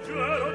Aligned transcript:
leggero, 0.00 0.50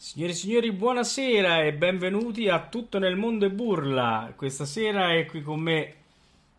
Signore 0.00 0.32
e 0.32 0.36
signori, 0.36 0.72
buonasera 0.72 1.62
e 1.64 1.74
benvenuti 1.74 2.48
a 2.48 2.66
Tutto 2.66 2.98
nel 2.98 3.16
mondo 3.16 3.44
e 3.44 3.50
burla. 3.50 4.32
Questa 4.34 4.64
sera 4.64 5.12
è 5.14 5.26
qui 5.26 5.42
con 5.42 5.60
me 5.60 5.94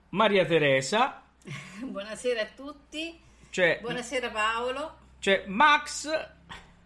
Maria 0.09 0.45
Teresa, 0.45 1.23
Buonasera 1.81 2.41
a 2.41 2.47
tutti, 2.55 3.19
c'è, 3.49 3.79
buonasera 3.81 4.29
Paolo. 4.29 4.97
c'è 5.19 5.43
Max, 5.47 6.07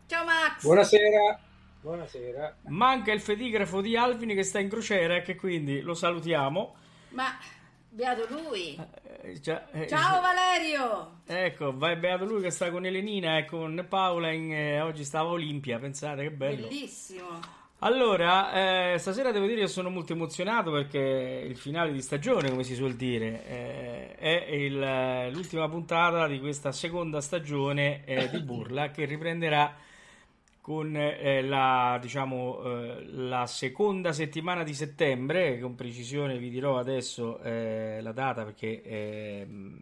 Ciao 0.07 0.25
Max! 0.25 0.61
Buonasera. 0.63 1.39
Buonasera. 1.81 2.55
manca 2.67 3.11
il 3.11 3.19
fedigrafo 3.19 3.81
di 3.81 3.97
Alvin 3.97 4.29
che 4.35 4.43
sta 4.43 4.59
in 4.59 4.69
crociera 4.69 5.17
e 5.17 5.21
che 5.21 5.35
quindi 5.35 5.81
lo 5.81 5.93
salutiamo. 5.93 6.75
Ma 7.09 7.37
beato 7.89 8.25
lui! 8.29 8.79
Eh, 9.21 9.39
già- 9.41 9.69
eh, 9.71 9.87
Ciao 9.87 10.21
Valerio! 10.21 11.21
Ecco, 11.25 11.75
vai 11.75 11.97
beato 11.97 12.23
lui 12.25 12.41
che 12.41 12.51
sta 12.51 12.71
con 12.71 12.85
Elenina 12.85 13.37
e 13.37 13.45
con 13.45 13.85
Paola, 13.89 14.31
in, 14.31 14.53
eh, 14.53 14.79
oggi 14.79 15.03
stava 15.03 15.29
Olimpia, 15.29 15.77
pensate 15.79 16.21
che 16.23 16.31
bello. 16.31 16.67
Bellissimo! 16.67 17.61
Allora, 17.85 18.93
eh, 18.93 18.97
stasera 18.97 19.31
devo 19.33 19.45
dire 19.45 19.59
che 19.61 19.67
sono 19.67 19.89
molto 19.89 20.13
emozionato 20.13 20.71
perché 20.71 20.99
il 21.45 21.57
finale 21.57 21.91
di 21.91 22.01
stagione, 22.01 22.49
come 22.49 22.63
si 22.63 22.75
suol 22.75 22.93
dire, 22.95 23.45
eh, 23.45 24.15
è 24.15 24.45
il- 24.53 25.29
l'ultima 25.33 25.67
puntata 25.67 26.25
di 26.27 26.39
questa 26.39 26.71
seconda 26.71 27.19
stagione 27.19 28.05
eh, 28.05 28.29
di 28.29 28.39
Burla 28.41 28.89
che 28.91 29.03
riprenderà 29.03 29.75
con 30.61 30.95
eh, 30.95 31.41
la, 31.41 31.97
diciamo, 32.01 32.61
eh, 32.63 33.05
la 33.05 33.45
seconda 33.47 34.13
settimana 34.13 34.63
di 34.63 34.73
settembre, 34.73 35.59
con 35.59 35.75
precisione 35.75 36.37
vi 36.37 36.49
dirò 36.49 36.77
adesso 36.79 37.39
eh, 37.41 37.99
la 38.01 38.13
data 38.13 38.45
perché 38.45 38.81
ehm, 38.81 39.77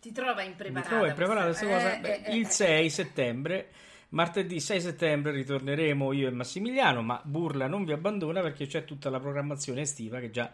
Ti 0.00 0.10
trova 0.10 0.40
mi 0.40 0.46
impreparata. 0.46 0.88
trovo 0.88 1.04
impreparata 1.06 1.44
questa 1.48 1.66
cosa. 1.66 2.00
Eh, 2.00 2.22
eh, 2.24 2.34
il 2.34 2.46
eh. 2.46 2.50
6 2.50 2.88
settembre, 2.88 3.68
martedì 4.12 4.60
6 4.60 4.80
settembre, 4.80 5.32
ritorneremo 5.32 6.12
io 6.12 6.28
e 6.28 6.30
Massimiliano, 6.30 7.02
ma 7.02 7.20
Burla 7.22 7.66
non 7.66 7.84
vi 7.84 7.92
abbandona 7.92 8.40
perché 8.40 8.66
c'è 8.66 8.84
tutta 8.84 9.10
la 9.10 9.20
programmazione 9.20 9.82
estiva 9.82 10.20
che 10.20 10.30
già 10.30 10.50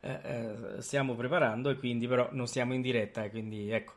eh, 0.00 0.20
eh, 0.22 0.82
stiamo 0.82 1.14
preparando 1.14 1.70
e 1.70 1.76
quindi 1.76 2.06
però 2.06 2.28
non 2.32 2.46
stiamo 2.46 2.74
in 2.74 2.82
diretta, 2.82 3.24
e 3.24 3.30
quindi 3.30 3.70
ecco. 3.70 3.94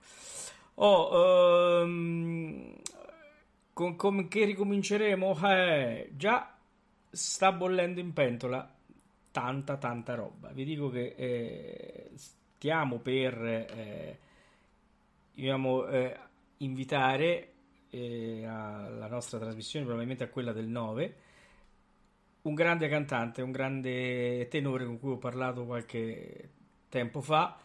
Oh, 0.75 1.81
ehm, 1.81 2.73
con, 3.73 3.95
con 3.95 4.27
che 4.27 4.45
ricominceremo? 4.45 5.37
Eh, 5.43 6.11
già 6.15 6.55
sta 7.09 7.51
bollendo 7.51 7.99
in 7.99 8.13
pentola 8.13 8.69
tanta 9.31 9.77
tanta 9.77 10.15
roba. 10.15 10.49
Vi 10.49 10.63
dico 10.63 10.89
che 10.89 11.13
eh, 11.17 12.11
stiamo 12.15 12.97
per 12.99 13.43
eh, 13.43 14.17
dobbiamo 15.33 15.85
eh, 15.87 16.17
invitare 16.57 17.53
eh, 17.89 18.45
alla 18.45 19.07
nostra 19.07 19.39
trasmissione, 19.39 19.85
probabilmente 19.85 20.23
a 20.23 20.29
quella 20.29 20.51
del 20.51 20.67
9, 20.67 21.15
un 22.43 22.53
grande 22.53 22.87
cantante, 22.87 23.41
un 23.41 23.51
grande 23.51 24.47
tenore 24.49 24.85
con 24.85 24.99
cui 24.99 25.11
ho 25.11 25.17
parlato 25.17 25.65
qualche 25.65 26.49
tempo 26.89 27.21
fa 27.21 27.59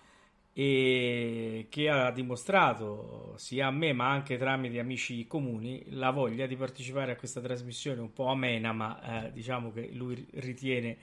e 0.55 1.67
che 1.71 1.89
ha 1.89 2.11
dimostrato 2.11 3.35
sia 3.39 3.69
a 3.69 3.71
me 3.71 3.95
ma 3.95 4.11
anche 4.11 4.37
tramite 4.37 4.79
amici 4.79 5.27
comuni 5.27 5.83
la 5.93 6.11
voglia 6.11 6.47
di 6.47 6.57
partecipare 6.57 7.13
a 7.13 7.17
questa 7.17 7.41
trasmissione 7.41 8.03
un 8.03 8.13
po' 8.13 8.27
amena 8.27 8.73
ma 8.73 9.25
eh, 9.27 9.33
diciamo 9.33 9.73
che 9.73 9.89
lui 9.93 10.27
ritiene 10.35 10.99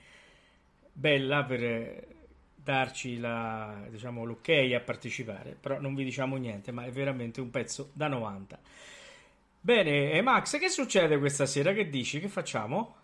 bella 0.92 1.44
per 1.44 2.06
darci 2.54 3.18
la, 3.18 3.86
diciamo, 3.88 4.24
l'ok 4.24 4.48
a 4.48 4.80
partecipare. 4.80 5.56
Però 5.58 5.80
non 5.80 5.94
vi 5.94 6.04
diciamo 6.04 6.36
niente 6.36 6.70
ma 6.70 6.84
è 6.84 6.90
veramente 6.90 7.40
un 7.40 7.50
pezzo 7.50 7.90
da 7.94 8.06
90 8.06 8.58
bene 9.60 10.12
e 10.12 10.20
Max 10.22 10.58
che 10.58 10.68
succede 10.68 11.18
questa 11.18 11.46
sera 11.46 11.72
che 11.72 11.88
dici 11.88 12.20
che 12.20 12.28
facciamo? 12.28 12.96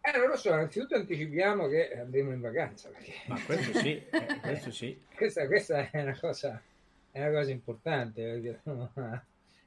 Eh, 0.00 0.16
non 0.18 0.28
lo 0.28 0.36
so, 0.36 0.48
innanzitutto 0.48 0.94
anticipiamo 0.96 1.68
che 1.68 1.98
andremo 1.98 2.32
in 2.32 2.40
vacanza, 2.40 2.88
perché 2.88 3.12
ma 3.26 3.40
questo 3.44 3.72
sì 3.74 3.90
eh, 4.10 4.40
questo 4.42 4.70
sì 4.70 4.98
questa, 5.14 5.46
questa 5.46 5.90
è 5.90 6.00
una 6.02 6.18
cosa, 6.18 6.62
è 7.10 7.20
una 7.26 7.38
cosa 7.40 7.50
importante, 7.50 8.22
perché 8.22 8.60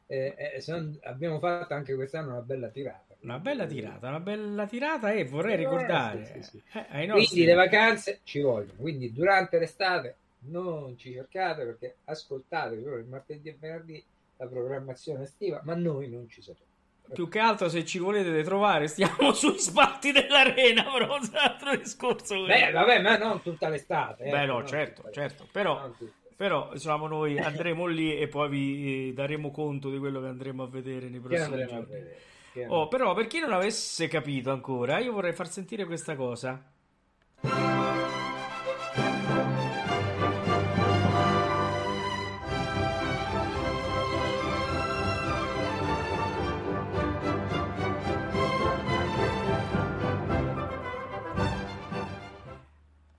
eh, 0.08 0.36
eh, 0.56 0.62
son- 0.62 0.97
abbiamo 1.03 1.40
fatto 1.40 1.74
anche 1.74 1.94
quest'anno 1.96 2.31
una 2.31 2.42
bella 2.42 2.69
tirata. 2.69 3.16
Una 3.22 3.40
bella 3.40 3.66
tirata, 3.66 4.09
una 4.09 4.19
bella 4.19 4.68
tirata 4.68 5.12
e 5.12 5.25
vorrei 5.25 5.56
Eh, 5.56 5.56
ricordare 5.56 6.25
sì, 6.25 6.42
sì, 6.42 6.44
sì. 6.44 6.62
eh, 6.74 6.86
ai 6.90 7.08
Quindi 7.09 7.44
nostri... 7.44 7.46
le 7.46 7.53
vacanze 7.53 8.22
ci 8.24 8.40
vogliono, 8.40 8.80
quindi 8.80 9.12
durante 9.13 9.59
l'estate 9.59 10.16
non 10.46 10.98
ci 10.98 11.13
cercate 11.13 11.66
perché 11.66 11.98
ascoltate 12.06 12.81
solo 12.81 12.98
il 12.98 13.06
martedì 13.06 13.50
e 13.50 13.58
venerdì 13.59 14.03
la 14.41 14.47
programmazione 14.47 15.24
estiva, 15.24 15.62
ma 15.63 15.75
noi 15.75 16.09
non 16.09 16.28
ci 16.28 16.41
saremo. 16.41 16.69
Più 17.13 17.28
che 17.28 17.40
altro 17.40 17.69
se 17.69 17.85
ci 17.85 18.00
volete 18.00 18.41
trovare 18.44 18.88
stiamo 18.88 19.34
sui 19.34 19.59
spalti 19.59 20.12
dell'arena, 20.12 20.84
però 20.91 21.16
un 21.16 21.29
altro 21.34 21.75
discorso. 21.75 22.46
Beh, 22.46 22.72
vabbè, 22.72 23.01
ma 23.01 23.18
non 23.18 23.41
tutta 23.41 23.69
l'estate. 23.69 24.30
Beh, 24.30 24.44
eh, 24.44 24.46
no, 24.46 24.59
non 24.59 24.68
certo, 24.68 25.09
certo, 25.12 25.47
però-. 25.51 25.94
Però 26.35 26.72
insomma 26.74 27.07
noi 27.07 27.38
andremo 27.38 27.85
lì 27.85 28.18
e 28.18 28.28
poi 28.28 28.50
vi 28.50 29.09
eh, 29.09 29.13
daremo 29.13 29.51
conto 29.51 29.91
di 29.91 30.00
quello 30.00 30.19
che 30.19 30.25
andremo 30.25 30.63
a 30.63 30.68
vedere 30.68 31.07
nei 31.07 31.19
prossimi 31.19 31.68
giorni. 31.68 32.66
Oh, 32.68 32.88
però 32.88 33.13
per 33.13 33.28
chi 33.28 33.40
non 33.40 33.53
avesse 33.53 34.07
capito 34.07 34.50
ancora, 34.50 34.97
io 34.97 35.13
vorrei 35.13 35.34
far 35.34 35.47
sentire 35.47 35.85
questa 35.85 36.16
cosa. 36.16 36.59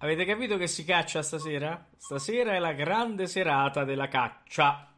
Avete 0.02 0.24
capito 0.24 0.56
che 0.56 0.66
si 0.66 0.84
caccia 0.84 1.22
stasera? 1.22 1.88
Stasera 1.96 2.54
è 2.54 2.58
la 2.58 2.72
grande 2.72 3.28
serata 3.28 3.84
della 3.84 4.08
caccia. 4.08 4.92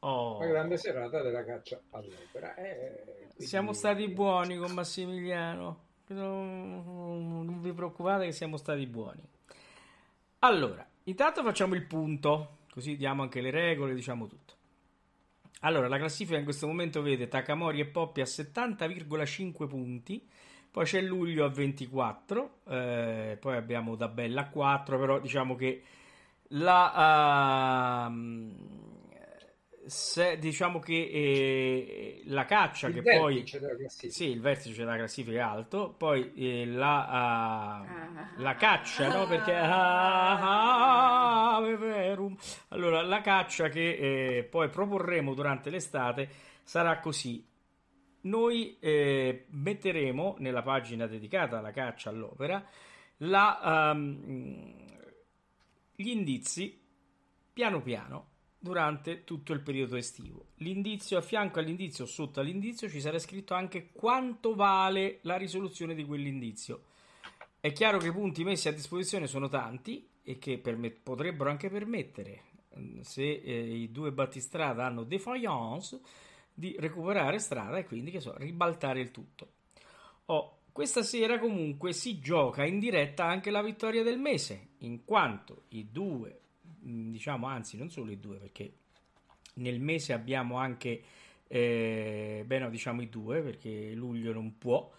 Oh. 0.00 0.38
La 0.38 0.46
grande 0.46 0.76
serata 0.76 1.22
della 1.22 1.42
caccia 1.44 1.80
all'opera. 1.90 2.54
eh, 2.56 3.28
Siamo 3.38 3.72
stati 3.72 4.08
buoni 4.08 4.56
con 4.58 4.72
Massimiliano. 4.72 5.84
Non 6.08 7.42
non 7.44 7.60
vi 7.62 7.72
preoccupate 7.72 8.26
che 8.26 8.32
siamo 8.32 8.58
stati 8.58 8.86
buoni. 8.86 9.22
Allora, 10.40 10.86
intanto 11.04 11.42
facciamo 11.42 11.74
il 11.74 11.86
punto, 11.86 12.58
così 12.70 12.96
diamo 12.96 13.22
anche 13.22 13.40
le 13.40 13.50
regole, 13.50 13.94
diciamo 13.94 14.26
tutto. 14.26 14.54
Allora, 15.60 15.88
la 15.88 15.96
classifica 15.96 16.36
in 16.36 16.44
questo 16.44 16.66
momento 16.66 17.00
vede 17.02 17.28
Takamori 17.28 17.80
e 17.80 17.86
Poppi 17.86 18.20
a 18.20 18.24
70,5 18.24 19.68
punti, 19.68 20.28
poi 20.72 20.84
c'è 20.86 21.00
Luglio 21.02 21.44
a 21.44 21.48
24, 21.50 22.50
eh, 22.68 23.36
poi 23.40 23.56
abbiamo 23.56 23.94
Dabella 23.94 24.40
a 24.42 24.48
4, 24.48 24.98
però 24.98 25.20
diciamo 25.20 25.54
che 25.54 25.82
la, 26.54 28.06
ehm, 28.08 28.56
se- 29.86 30.38
diciamo 30.38 30.78
che 30.78 30.92
eh, 30.94 32.22
la 32.26 32.44
caccia 32.46 32.86
Il 32.88 33.02
che 33.02 33.18
poi 33.18 33.44
sì, 33.88 34.30
il 34.30 34.40
vertice 34.40 34.76
della 34.84 34.96
classifica 34.96 35.36
è 35.38 35.40
alto, 35.40 35.92
poi 35.96 36.32
eh, 36.34 36.66
la, 36.66 37.06
ah, 37.08 37.78
Ah. 37.80 38.30
la 38.36 38.54
caccia, 38.54 39.08
no? 39.12 39.26
Perché 39.26 39.54
ah, 39.54 41.56
ave 41.56 41.76
verum. 41.76 42.36
allora 42.68 43.02
la 43.02 43.20
caccia 43.20 43.68
che 43.68 44.38
eh, 44.38 44.44
poi 44.44 44.68
proporremo 44.68 45.34
durante 45.34 45.70
l'estate 45.70 46.28
sarà 46.62 46.98
così. 47.00 47.44
Noi 48.22 48.76
eh, 48.78 49.46
metteremo 49.48 50.36
nella 50.38 50.62
pagina 50.62 51.06
dedicata 51.06 51.58
alla 51.58 51.72
caccia 51.72 52.10
all'opera 52.10 52.64
la, 53.18 53.90
ehm, 53.90 54.74
gli 55.94 56.08
indizi 56.08 56.80
piano 57.52 57.82
piano 57.82 58.30
durante 58.58 59.24
tutto 59.24 59.52
il 59.52 59.60
periodo 59.60 59.96
estivo. 59.96 60.46
L'indizio 60.58 61.18
a 61.18 61.20
fianco 61.20 61.58
all'indizio, 61.58 62.06
sotto 62.06 62.38
all'indizio, 62.38 62.88
ci 62.88 63.00
sarà 63.00 63.18
scritto 63.18 63.54
anche 63.54 63.90
quanto 63.92 64.54
vale 64.54 65.18
la 65.22 65.36
risoluzione 65.36 65.94
di 65.94 66.04
quell'indizio. 66.04 66.84
È 67.58 67.72
chiaro 67.72 67.98
che 67.98 68.08
i 68.08 68.12
punti 68.12 68.44
messi 68.44 68.68
a 68.68 68.72
disposizione 68.72 69.26
sono 69.26 69.48
tanti 69.48 70.08
e 70.22 70.38
che 70.38 70.58
permet- 70.58 71.00
potrebbero 71.02 71.50
anche 71.50 71.68
permettere, 71.70 72.42
se 73.00 73.22
eh, 73.22 73.74
i 73.74 73.90
due 73.90 74.12
battistrada 74.12 74.86
hanno 74.86 75.02
defiance, 75.02 76.00
di 76.54 76.76
recuperare 76.78 77.38
strada 77.38 77.78
e 77.78 77.84
quindi 77.84 78.10
che 78.10 78.20
so, 78.20 78.36
ribaltare 78.36 79.00
il 79.00 79.10
tutto. 79.10 79.52
Oh, 80.26 80.58
questa 80.72 81.02
sera 81.02 81.38
comunque 81.38 81.92
si 81.92 82.18
gioca 82.18 82.64
in 82.64 82.78
diretta 82.78 83.24
anche 83.24 83.50
la 83.50 83.62
vittoria 83.62 84.02
del 84.02 84.18
mese, 84.18 84.68
in 84.78 85.04
quanto 85.04 85.64
i 85.68 85.90
due, 85.90 86.40
mm, 86.86 87.10
diciamo 87.10 87.46
anzi 87.46 87.76
non 87.76 87.90
solo 87.90 88.10
i 88.10 88.18
due, 88.18 88.38
perché 88.38 88.72
nel 89.54 89.80
mese 89.80 90.12
abbiamo 90.14 90.56
anche, 90.56 91.02
eh, 91.46 92.42
beh 92.46 92.58
no, 92.58 92.70
diciamo 92.70 93.02
i 93.02 93.08
due, 93.08 93.42
perché 93.42 93.92
luglio 93.92 94.32
non 94.32 94.56
può, 94.56 94.90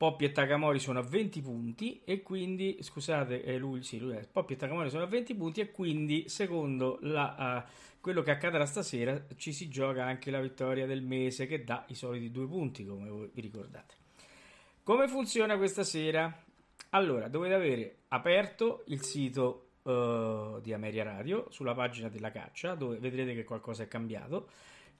Poppi 0.00 0.24
e 0.24 0.32
Takamori 0.32 0.78
sono 0.78 1.00
a 1.00 1.02
20 1.02 1.42
punti 1.42 2.00
e 2.06 2.22
quindi, 2.22 2.78
scusate, 2.80 3.44
eh, 3.44 3.58
lui, 3.58 3.82
sì, 3.82 3.98
lui, 3.98 4.18
Poppi 4.32 4.54
e 4.54 4.56
Takamori 4.56 4.88
sono 4.88 5.02
a 5.02 5.06
20 5.06 5.34
punti 5.34 5.60
e 5.60 5.72
quindi 5.72 6.26
secondo 6.26 6.96
la, 7.02 7.66
uh, 7.68 8.00
quello 8.00 8.22
che 8.22 8.30
accadrà 8.30 8.64
stasera 8.64 9.26
ci 9.36 9.52
si 9.52 9.68
gioca 9.68 10.02
anche 10.02 10.30
la 10.30 10.40
vittoria 10.40 10.86
del 10.86 11.02
mese 11.02 11.46
che 11.46 11.64
dà 11.64 11.84
i 11.88 11.94
soliti 11.94 12.30
due 12.30 12.46
punti 12.46 12.86
come 12.86 13.10
voi 13.10 13.28
vi 13.30 13.42
ricordate. 13.42 13.94
Come 14.82 15.06
funziona 15.06 15.58
questa 15.58 15.84
sera? 15.84 16.34
Allora, 16.92 17.28
dovete 17.28 17.52
avere 17.52 17.96
aperto 18.08 18.84
il 18.86 19.02
sito 19.02 19.72
uh, 19.82 20.62
di 20.62 20.72
Ameria 20.72 21.04
Radio 21.04 21.48
sulla 21.50 21.74
pagina 21.74 22.08
della 22.08 22.30
caccia 22.30 22.74
dove 22.74 22.96
vedrete 22.96 23.34
che 23.34 23.44
qualcosa 23.44 23.82
è 23.82 23.86
cambiato 23.88 24.48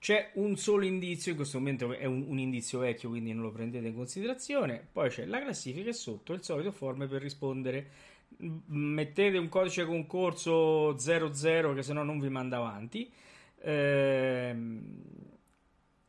c'è 0.01 0.31
un 0.35 0.57
solo 0.57 0.87
indizio, 0.87 1.33
in 1.33 1.37
questo 1.37 1.59
momento 1.59 1.93
è 1.93 2.07
un, 2.07 2.25
un, 2.27 2.39
indizio 2.39 2.79
vecchio, 2.79 3.11
quindi 3.11 3.35
non 3.35 3.45
lo 3.45 3.53
prendete 3.53 3.87
in 3.87 3.95
considerazione. 3.95 4.83
Poi 4.91 5.11
c'è 5.11 5.27
la 5.27 5.41
classifica 5.41 5.91
e 5.91 5.93
sotto 5.93 6.33
il 6.33 6.43
solito 6.43 6.73
forme 6.73 7.07
per 7.07 7.21
rispondere. 7.21 7.91
Mettete 8.39 9.37
un 9.37 9.51
codice 9.51 9.85
concorso 9.85 10.97
00 10.99 11.75
che 11.75 11.83
se 11.83 11.93
no 11.93 12.03
non 12.03 12.19
vi 12.19 12.31
manda 12.31 12.57
avanti. 12.57 13.13
Ehm, 13.61 15.03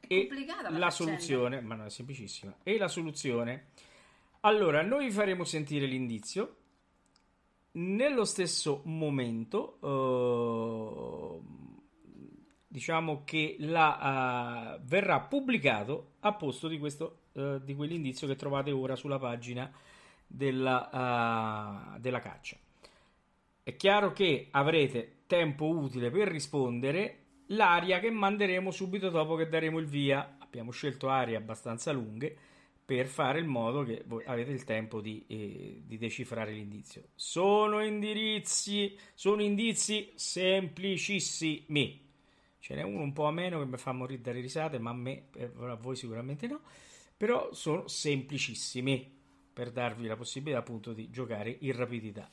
e 0.07 0.29
la, 0.61 0.69
la 0.69 0.89
soluzione, 0.89 1.59
ma 1.59 1.75
no, 1.75 1.83
è 1.83 1.89
semplicissima. 1.89 2.55
E 2.63 2.77
la 2.77 2.87
soluzione. 2.87 3.71
Allora, 4.41 4.81
noi 4.83 5.07
vi 5.07 5.11
faremo 5.11 5.43
sentire 5.43 5.85
l'indizio. 5.85 6.55
Nello 7.73 8.23
stesso 8.23 8.83
momento, 8.85 9.79
uh, 9.85 11.43
diciamo 12.71 13.23
che 13.25 13.57
la, 13.59 14.77
uh, 14.79 14.85
verrà 14.85 15.19
pubblicato 15.19 16.13
a 16.21 16.31
posto 16.33 16.69
di, 16.69 16.79
questo, 16.79 17.23
uh, 17.33 17.59
di 17.59 17.75
quell'indizio 17.75 18.27
che 18.27 18.37
trovate 18.37 18.71
ora 18.71 18.95
sulla 18.95 19.19
pagina 19.19 19.69
della, 20.25 21.95
uh, 21.95 21.99
della 21.99 22.19
caccia. 22.21 22.55
È 23.61 23.75
chiaro 23.75 24.13
che 24.13 24.47
avrete 24.51 25.23
tempo 25.27 25.67
utile 25.67 26.09
per 26.11 26.29
rispondere 26.29 27.17
l'aria 27.47 27.99
che 27.99 28.09
manderemo 28.09 28.71
subito 28.71 29.09
dopo 29.09 29.35
che 29.35 29.49
daremo 29.49 29.77
il 29.77 29.87
via. 29.87 30.37
Abbiamo 30.39 30.71
scelto 30.71 31.09
aree 31.09 31.35
abbastanza 31.35 31.91
lunghe 31.91 32.37
per 32.85 33.05
fare 33.05 33.39
in 33.39 33.47
modo 33.47 33.83
che 33.83 34.03
voi 34.05 34.23
avete 34.25 34.51
il 34.51 34.63
tempo 34.63 35.01
di, 35.01 35.25
eh, 35.27 35.81
di 35.85 35.97
decifrare 35.97 36.53
l'indizio. 36.53 37.09
Sono 37.15 37.83
indirizzi, 37.83 38.97
sono 39.13 39.41
indizi 39.41 40.11
semplicissimi 40.15 42.00
Ce 42.61 42.75
n'è 42.75 42.83
uno 42.83 43.01
un 43.01 43.11
po' 43.11 43.25
a 43.25 43.31
meno 43.31 43.57
che 43.57 43.65
mi 43.65 43.77
fa 43.77 43.91
morire 43.91 44.21
dalle 44.21 44.39
risate, 44.39 44.77
ma 44.77 44.91
a 44.91 44.93
me, 44.93 45.29
eh, 45.33 45.51
a 45.61 45.73
voi 45.73 45.95
sicuramente 45.95 46.45
no. 46.45 46.61
Però 47.17 47.51
sono 47.53 47.87
semplicissimi 47.87 49.19
per 49.51 49.71
darvi 49.71 50.05
la 50.05 50.15
possibilità 50.15 50.59
appunto 50.59 50.93
di 50.93 51.09
giocare 51.09 51.57
in 51.61 51.75
rapidità. 51.75 52.29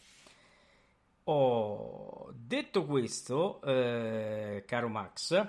Oh, 1.24 2.30
detto 2.34 2.84
questo, 2.84 3.62
eh, 3.62 4.64
caro 4.66 4.88
Max, 4.88 5.48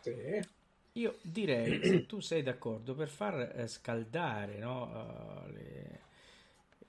sì. 0.00 0.12
io 0.92 1.18
direi, 1.20 1.84
se 1.84 2.06
tu 2.06 2.20
sei 2.20 2.42
d'accordo, 2.42 2.94
per 2.94 3.08
far 3.08 3.52
eh, 3.56 3.66
scaldare 3.66 4.56
no, 4.56 5.44
uh, 5.46 5.50
le, 5.50 6.03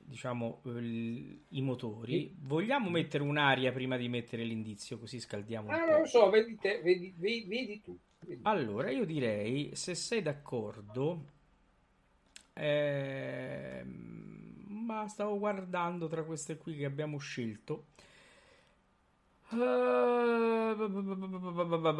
diciamo, 0.06 0.62
il, 0.66 1.44
i 1.50 1.62
motori. 1.62 2.34
Vogliamo 2.42 2.90
mettere 2.90 3.24
un'aria 3.24 3.72
prima 3.72 3.98
di 3.98 4.08
mettere 4.08 4.44
l'indizio, 4.44 4.98
così 4.98 5.20
scaldiamo 5.20 5.70
ah, 5.70 5.86
non 5.86 6.00
lo 6.00 6.06
so, 6.06 6.30
vedi, 6.30 6.58
te, 6.58 6.82
vedi, 6.84 7.14
vedi, 7.18 7.46
vedi 7.48 7.82
tu. 7.82 7.98
Allora, 8.44 8.90
io 8.90 9.06
direi, 9.06 9.76
se 9.76 9.94
sei 9.94 10.22
d'accordo, 10.22 11.26
eh, 12.54 13.84
ma 13.84 15.08
stavo 15.08 15.38
guardando 15.38 16.08
tra 16.08 16.24
queste 16.24 16.58
qui 16.58 16.76
che 16.76 16.86
abbiamo 16.86 17.18
scelto. 17.18 17.88
Uh, 19.50 20.74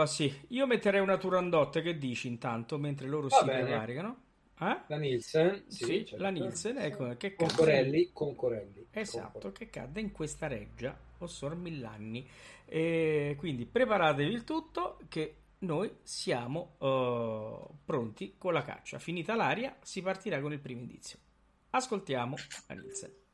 sì, 0.06 0.34
io 0.48 0.66
metterei 0.66 1.00
una 1.00 1.18
Turandot. 1.18 1.80
Che 1.82 1.98
dici 1.98 2.28
intanto 2.28 2.80
mentre 2.80 3.08
loro 3.08 3.28
Va 3.28 3.38
si 3.38 3.46
bene. 3.46 3.64
prevaricano? 3.64 4.24
Eh? 4.60 4.78
La 4.88 4.98
Nielsen, 4.98 5.66
sì, 5.68 5.84
sì 5.84 6.06
certo. 6.06 6.24
la 6.24 6.30
Nielsen 6.30 6.78
ecco, 6.78 7.16
che 7.18 7.36
con 7.36 7.50
Corelli, 7.54 8.12
con 8.14 8.36
Corelli. 8.36 8.88
Esatto, 8.92 9.40
con 9.40 9.52
che 9.52 9.70
cadde 9.70 10.00
in 10.00 10.12
questa 10.12 10.48
reggia, 10.48 10.98
Ossor 11.18 11.56
Millanni. 11.56 12.28
E 12.66 13.36
quindi 13.38 13.66
preparatevi 13.66 14.34
il 14.34 14.44
tutto 14.44 15.00
che 15.10 15.36
noi 15.60 15.92
siamo 16.04 16.76
uh, 16.80 17.78
pronti 17.84 18.36
con 18.38 18.54
la 18.54 18.64
caccia. 18.64 18.98
Finita 18.98 19.36
l'aria, 19.36 19.76
si 19.82 20.02
partirà 20.02 20.40
con 20.40 20.54
il 20.54 20.60
primo 20.60 20.82
indizio. 20.82 21.20
Ascoltiamo 21.72 22.36
la 22.68 22.76
Nielsen. 22.76 23.25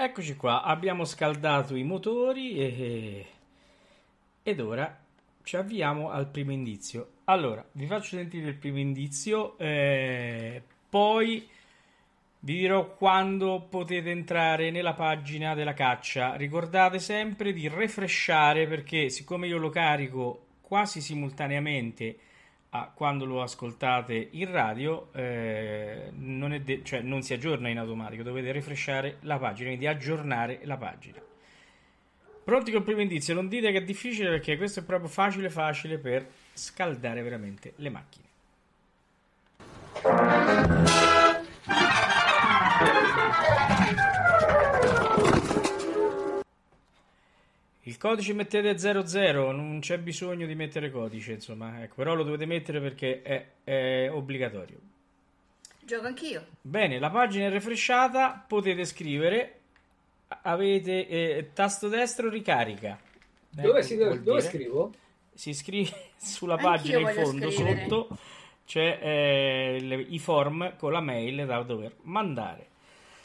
Eccoci 0.00 0.36
qua, 0.36 0.62
abbiamo 0.62 1.04
scaldato 1.04 1.74
i 1.74 1.82
motori 1.82 2.56
e... 2.56 3.26
ed 4.44 4.60
ora 4.60 4.96
ci 5.42 5.56
avviamo 5.56 6.10
al 6.10 6.28
primo 6.28 6.52
indizio. 6.52 7.14
Allora, 7.24 7.64
vi 7.72 7.86
faccio 7.86 8.16
sentire 8.16 8.48
il 8.48 8.54
primo 8.54 8.78
indizio, 8.78 9.58
eh, 9.58 10.62
poi 10.88 11.48
vi 12.40 12.58
dirò 12.58 12.94
quando 12.94 13.66
potete 13.68 14.10
entrare 14.10 14.70
nella 14.70 14.94
pagina 14.94 15.54
della 15.54 15.74
caccia. 15.74 16.36
Ricordate 16.36 17.00
sempre 17.00 17.52
di 17.52 17.66
refreshare 17.66 18.68
perché 18.68 19.08
siccome 19.08 19.48
io 19.48 19.58
lo 19.58 19.70
carico 19.70 20.46
quasi 20.60 21.00
simultaneamente 21.00 22.18
a 22.70 22.90
quando 22.94 23.24
lo 23.24 23.42
ascoltate 23.42 24.28
in 24.32 24.50
radio, 24.50 25.08
eh, 25.12 26.10
non, 26.14 26.52
è 26.52 26.60
de- 26.60 26.82
cioè 26.84 27.00
non 27.00 27.22
si 27.22 27.32
aggiorna 27.32 27.68
in 27.68 27.78
automatico, 27.78 28.22
dovete 28.22 28.52
refreshare 28.52 29.16
la 29.20 29.38
pagina, 29.38 29.68
quindi 29.68 29.86
aggiornare 29.86 30.60
la 30.64 30.76
pagina. 30.76 31.20
Pronti 32.44 32.70
col 32.70 32.82
primo 32.82 33.00
indizio? 33.00 33.34
Non 33.34 33.48
dite 33.48 33.70
che 33.72 33.78
è 33.78 33.84
difficile 33.84 34.30
perché 34.30 34.56
questo 34.56 34.80
è 34.80 34.82
proprio 34.82 35.08
facile 35.08 35.50
facile 35.50 35.98
per 35.98 36.26
scaldare 36.52 37.22
veramente 37.22 37.72
le 37.76 37.90
macchine. 37.90 38.26
Il 47.88 47.96
codice 47.96 48.34
mettete 48.34 48.76
00, 48.76 49.50
non 49.50 49.80
c'è 49.80 49.96
bisogno 49.98 50.46
di 50.46 50.54
mettere 50.54 50.90
codice, 50.90 51.32
insomma, 51.32 51.82
ecco, 51.82 51.94
però 51.94 52.14
lo 52.14 52.22
dovete 52.22 52.44
mettere 52.44 52.80
perché 52.82 53.22
è, 53.22 53.46
è 53.64 54.10
obbligatorio. 54.12 54.76
Gioco 55.80 56.06
anch'io. 56.06 56.44
Bene, 56.60 56.98
la 56.98 57.08
pagina 57.08 57.46
è 57.46 57.50
refreshata, 57.50 58.44
potete 58.46 58.84
scrivere, 58.84 59.60
avete 60.42 61.06
eh, 61.08 61.50
tasto 61.54 61.88
destro 61.88 62.28
ricarica. 62.28 62.98
Dove, 63.48 63.68
Ecco, 63.78 63.80
si- 63.86 63.96
dove 63.96 64.20
dire- 64.22 64.40
scrivo? 64.42 64.92
Si 65.32 65.54
scrive 65.54 65.90
sulla 66.20 66.54
Anch'io 66.56 66.68
pagina 66.68 66.98
in 67.10 67.24
fondo, 67.24 67.50
scrivere. 67.50 67.80
sotto 67.88 68.18
c'è 68.66 68.98
eh, 69.00 69.78
le- 69.80 69.94
i 70.10 70.18
form 70.18 70.76
con 70.76 70.92
la 70.92 71.00
mail 71.00 71.46
da 71.46 71.62
dover 71.62 71.94
mandare. 72.02 72.66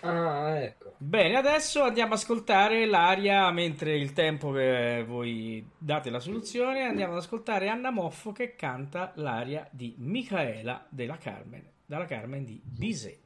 Ah, 0.06 0.60
ecco. 0.60 0.96
Bene, 0.98 1.38
adesso 1.38 1.82
andiamo 1.82 2.14
ad 2.14 2.20
ascoltare 2.20 2.86
l'aria 2.86 3.50
mentre 3.52 3.96
il 3.96 4.12
tempo 4.12 4.52
che 4.52 5.04
voi 5.08 5.66
date 5.78 6.10
la 6.10 6.20
soluzione. 6.20 6.82
Andiamo 6.82 7.14
ad 7.14 7.20
ascoltare 7.20 7.70
Anna 7.70 7.90
Moffo 7.90 8.34
che 8.34 8.56
canta 8.56 9.14
l'aria 9.16 9.66
di 9.72 9.96
Micaela 10.00 10.86
della 10.90 11.18
Carmen, 11.18 11.66
dalla 11.86 12.06
Carmen 12.06 12.44
di 12.44 12.62
Bizet. 12.64 13.23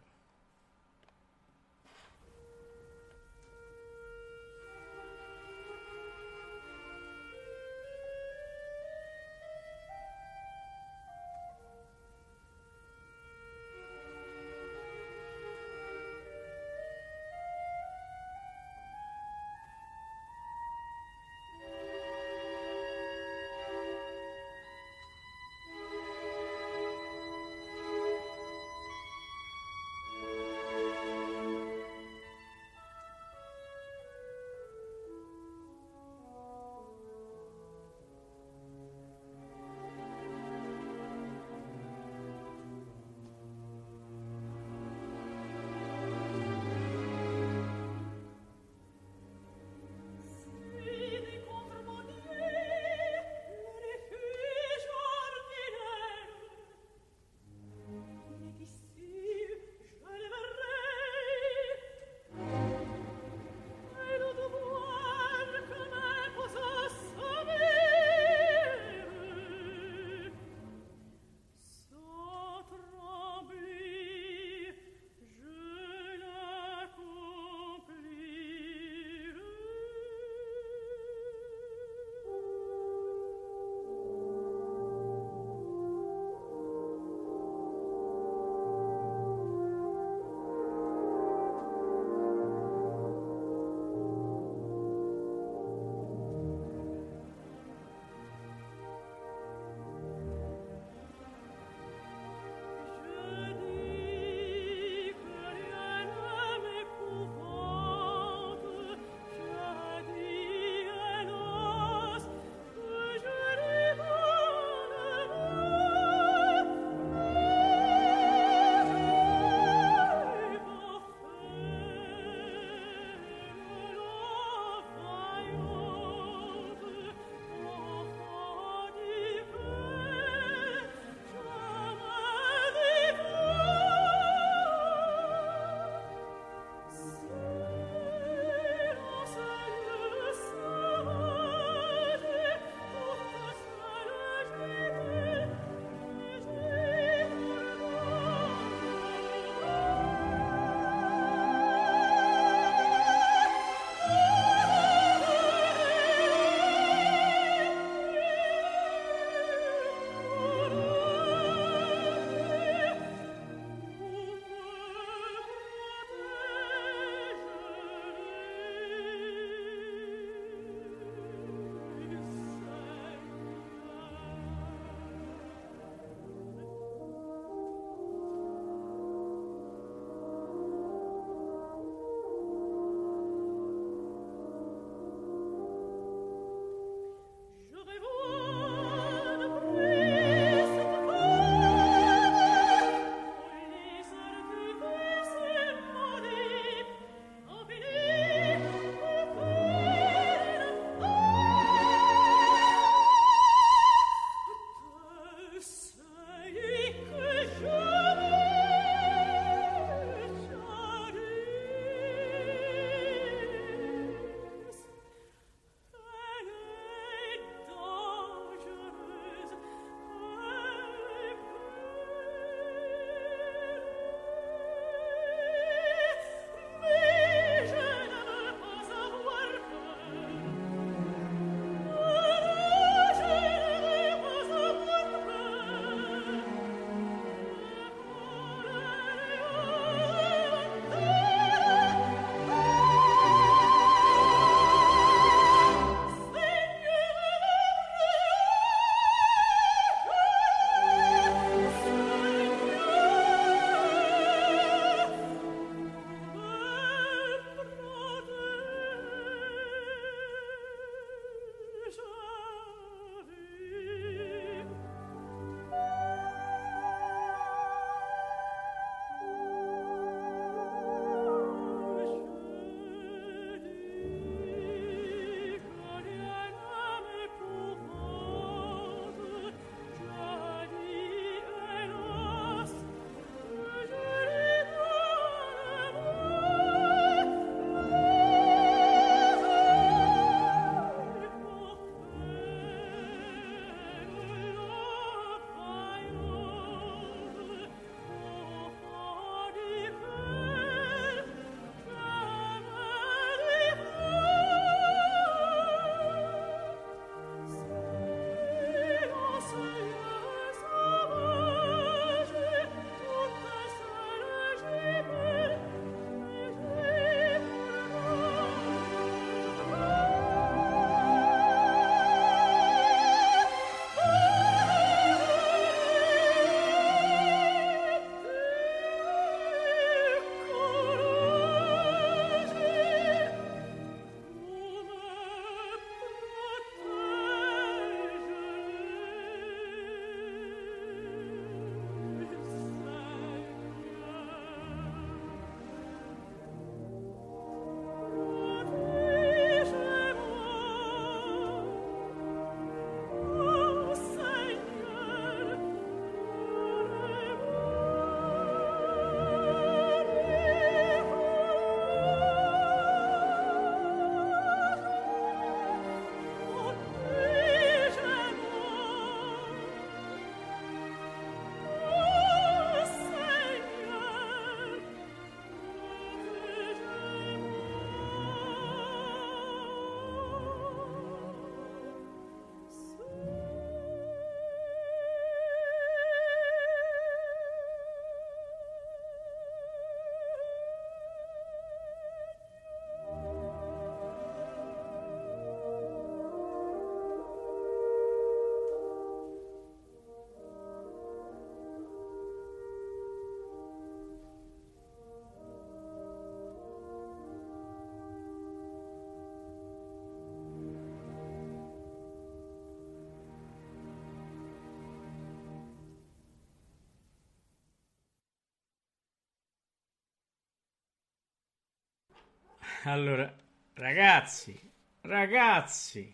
Allora, 422.87 423.31
ragazzi, 423.75 424.59
ragazzi, 425.01 426.11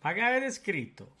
ma 0.00 0.12
che 0.12 0.20
avete 0.20 0.50
scritto? 0.50 1.16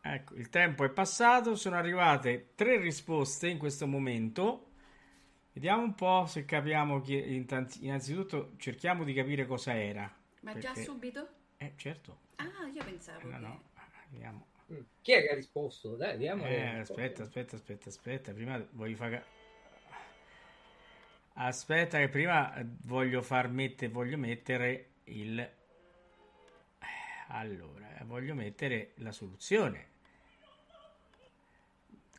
Ecco, 0.00 0.34
il 0.36 0.48
tempo 0.48 0.84
è 0.84 0.90
passato, 0.90 1.54
sono 1.54 1.76
arrivate 1.76 2.50
tre 2.54 2.78
risposte 2.78 3.48
in 3.48 3.58
questo 3.58 3.86
momento. 3.86 4.66
Vediamo 5.52 5.82
un 5.82 5.94
po' 5.94 6.26
se 6.26 6.44
capiamo 6.44 7.00
chi... 7.00 7.34
Innanzitutto 7.80 8.52
cerchiamo 8.56 9.04
di 9.04 9.12
capire 9.12 9.44
cosa 9.46 9.74
era. 9.76 10.10
Ma 10.40 10.56
già 10.56 10.68
perché- 10.72 10.82
subito? 10.82 11.28
Eh, 11.58 11.72
certo. 11.76 12.18
Ah, 12.36 12.66
io 12.72 12.84
pensavo 12.84 13.20
Eh, 13.20 13.24
no, 13.24 13.36
che... 13.36 13.40
no. 13.40 13.62
Vediamo. 14.10 14.46
Mm. 14.72 14.80
Chi 15.02 15.12
è 15.12 15.22
che 15.22 15.30
ha 15.30 15.34
risposto? 15.34 15.96
Dai, 15.96 16.12
vediamo. 16.12 16.44
Eh, 16.44 16.78
aspetta, 16.78 17.22
aspetta, 17.22 17.56
aspetta, 17.56 17.88
aspetta. 17.88 18.32
Prima 18.32 18.64
voglio 18.72 18.96
fare. 18.96 19.24
Aspetta, 21.40 21.96
che 21.98 22.08
prima 22.10 22.54
eh, 22.54 22.66
voglio 22.82 23.22
far 23.22 23.48
mettere. 23.48 23.90
Voglio 23.90 24.18
mettere 24.18 24.88
il. 25.04 25.38
eh, 25.38 25.50
Allora, 27.28 27.88
voglio 28.04 28.34
mettere 28.34 28.92
la 28.96 29.12
soluzione. 29.12 29.86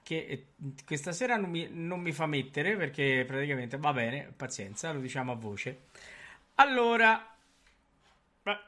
Che 0.01 0.15
eh, 0.25 0.45
questa 0.85 1.11
sera 1.11 1.35
non 1.37 1.49
mi, 1.51 1.67
non 1.69 1.99
mi 1.99 2.11
fa 2.11 2.25
mettere 2.25 2.75
perché 2.75 3.23
praticamente 3.27 3.77
va 3.77 3.93
bene, 3.93 4.33
pazienza, 4.35 4.91
lo 4.91 4.99
diciamo 5.01 5.31
a 5.33 5.35
voce. 5.35 5.81
Allora, 6.55 7.35
beh, 8.45 8.59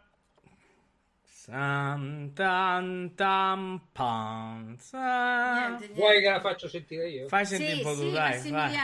San 1.42 2.04
tan 2.36 2.88
tam 3.20 3.62
pan, 3.96 4.78
sa- 4.78 5.52
Niente, 5.54 5.80
niente. 5.80 5.94
Vuoi 6.00 6.22
che 6.22 6.30
la 6.30 6.40
faccio 6.40 6.68
sentire 6.68 7.10
io? 7.10 7.28
Fai 7.28 7.46
sentire 7.46 7.74
Sì, 7.74 7.78
un 7.78 7.82
po' 7.82 7.96
tu, 7.96 8.06
sì, 8.08 8.12
dai, 8.12 8.42
vai. 8.50 8.76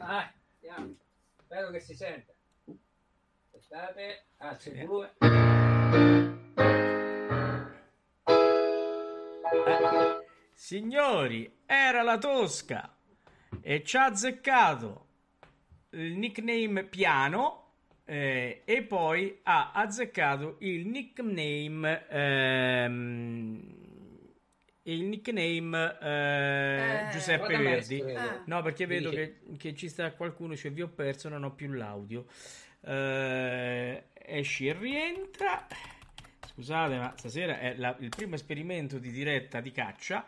Ah, 0.00 0.32
andiamo. 0.74 0.96
Spero 1.42 1.70
che 1.70 1.80
si 1.80 1.94
senta. 1.94 2.32
Aspettate. 3.52 4.26
C'è 4.58 4.70
il 4.70 4.86
volume. 4.86 5.12
Signori, 10.52 11.58
era 11.66 12.02
la 12.02 12.18
Tosca 12.18 12.96
e 13.60 13.82
ci 13.84 13.96
ha 13.96 14.06
azzeccato 14.06 15.06
il 15.90 16.16
nickname 16.16 16.84
Piano 16.84 17.72
eh, 18.04 18.62
e 18.64 18.82
poi 18.82 19.40
ha 19.42 19.72
azzeccato 19.72 20.56
il 20.60 20.86
nickname 20.86 22.06
ehm, 22.08 23.83
il 24.84 25.02
nickname 25.04 25.96
eh, 26.00 27.06
Eh, 27.08 27.10
Giuseppe 27.12 27.56
Verdi. 27.56 28.00
Ah. 28.00 28.42
No, 28.46 28.62
perché 28.62 28.86
vedo 28.86 29.10
che, 29.10 29.40
che 29.56 29.74
ci 29.74 29.88
sta 29.88 30.12
qualcuno, 30.12 30.56
cioè 30.56 30.70
vi 30.72 30.82
ho 30.82 30.88
perso, 30.88 31.28
non 31.28 31.44
ho 31.44 31.52
più 31.52 31.72
l'audio. 31.72 32.26
Eh, 32.80 34.04
esci 34.12 34.66
e 34.68 34.72
rientra. 34.74 35.66
Scusate, 36.46 36.96
ma 36.98 37.14
stasera 37.16 37.58
è 37.58 37.74
la- 37.76 37.96
il 38.00 38.10
primo 38.10 38.34
esperimento 38.34 38.98
di 38.98 39.10
diretta 39.10 39.60
di 39.60 39.72
caccia. 39.72 40.26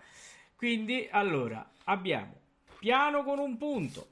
Quindi, 0.56 1.06
allora, 1.10 1.70
abbiamo 1.84 2.40
piano 2.78 3.22
con 3.24 3.38
un 3.38 3.56
punto. 3.58 4.08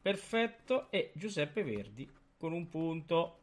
Perfetto. 0.00 0.90
E 0.90 1.10
Giuseppe 1.14 1.62
Verdi 1.62 2.10
con 2.38 2.52
un 2.52 2.68
punto. 2.68 3.40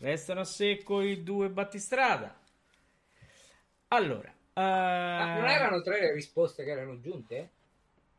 Restano 0.00 0.40
a 0.40 0.44
secco 0.44 1.02
i 1.02 1.22
due 1.22 1.48
battistrada. 1.50 2.37
Allora, 3.88 4.28
eh, 4.54 4.60
non 5.34 5.48
erano 5.48 5.80
tre 5.82 6.00
le 6.00 6.12
risposte 6.12 6.64
che 6.64 6.70
erano 6.70 7.00
giunte? 7.00 7.50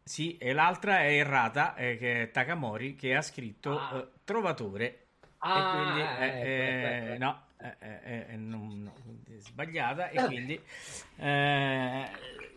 sì, 0.04 0.38
e 0.38 0.54
l'altra 0.54 1.02
è 1.02 1.14
errata, 1.18 1.76
eh, 1.76 1.98
che 1.98 2.24
è 2.24 2.32
Takamori, 2.32 2.96
che 2.96 3.16
ha 3.16 3.22
scritto 3.22 3.78
Ah. 3.78 3.98
eh, 3.98 4.08
Trovatore. 4.24 5.08
Ah, 5.42 5.60
e 5.60 5.68
quindi, 5.68 6.00
ecco, 6.00 6.22
eh, 6.22 6.42
ecco, 6.42 6.46
eh, 6.46 7.14
ecco. 7.14 7.24
no, 7.24 7.46
eh, 7.80 8.36
non- 8.38 8.84
no, 8.84 8.94
è 9.26 9.38
sbagliata. 9.40 10.10
E 10.10 10.24
quindi 10.26 10.60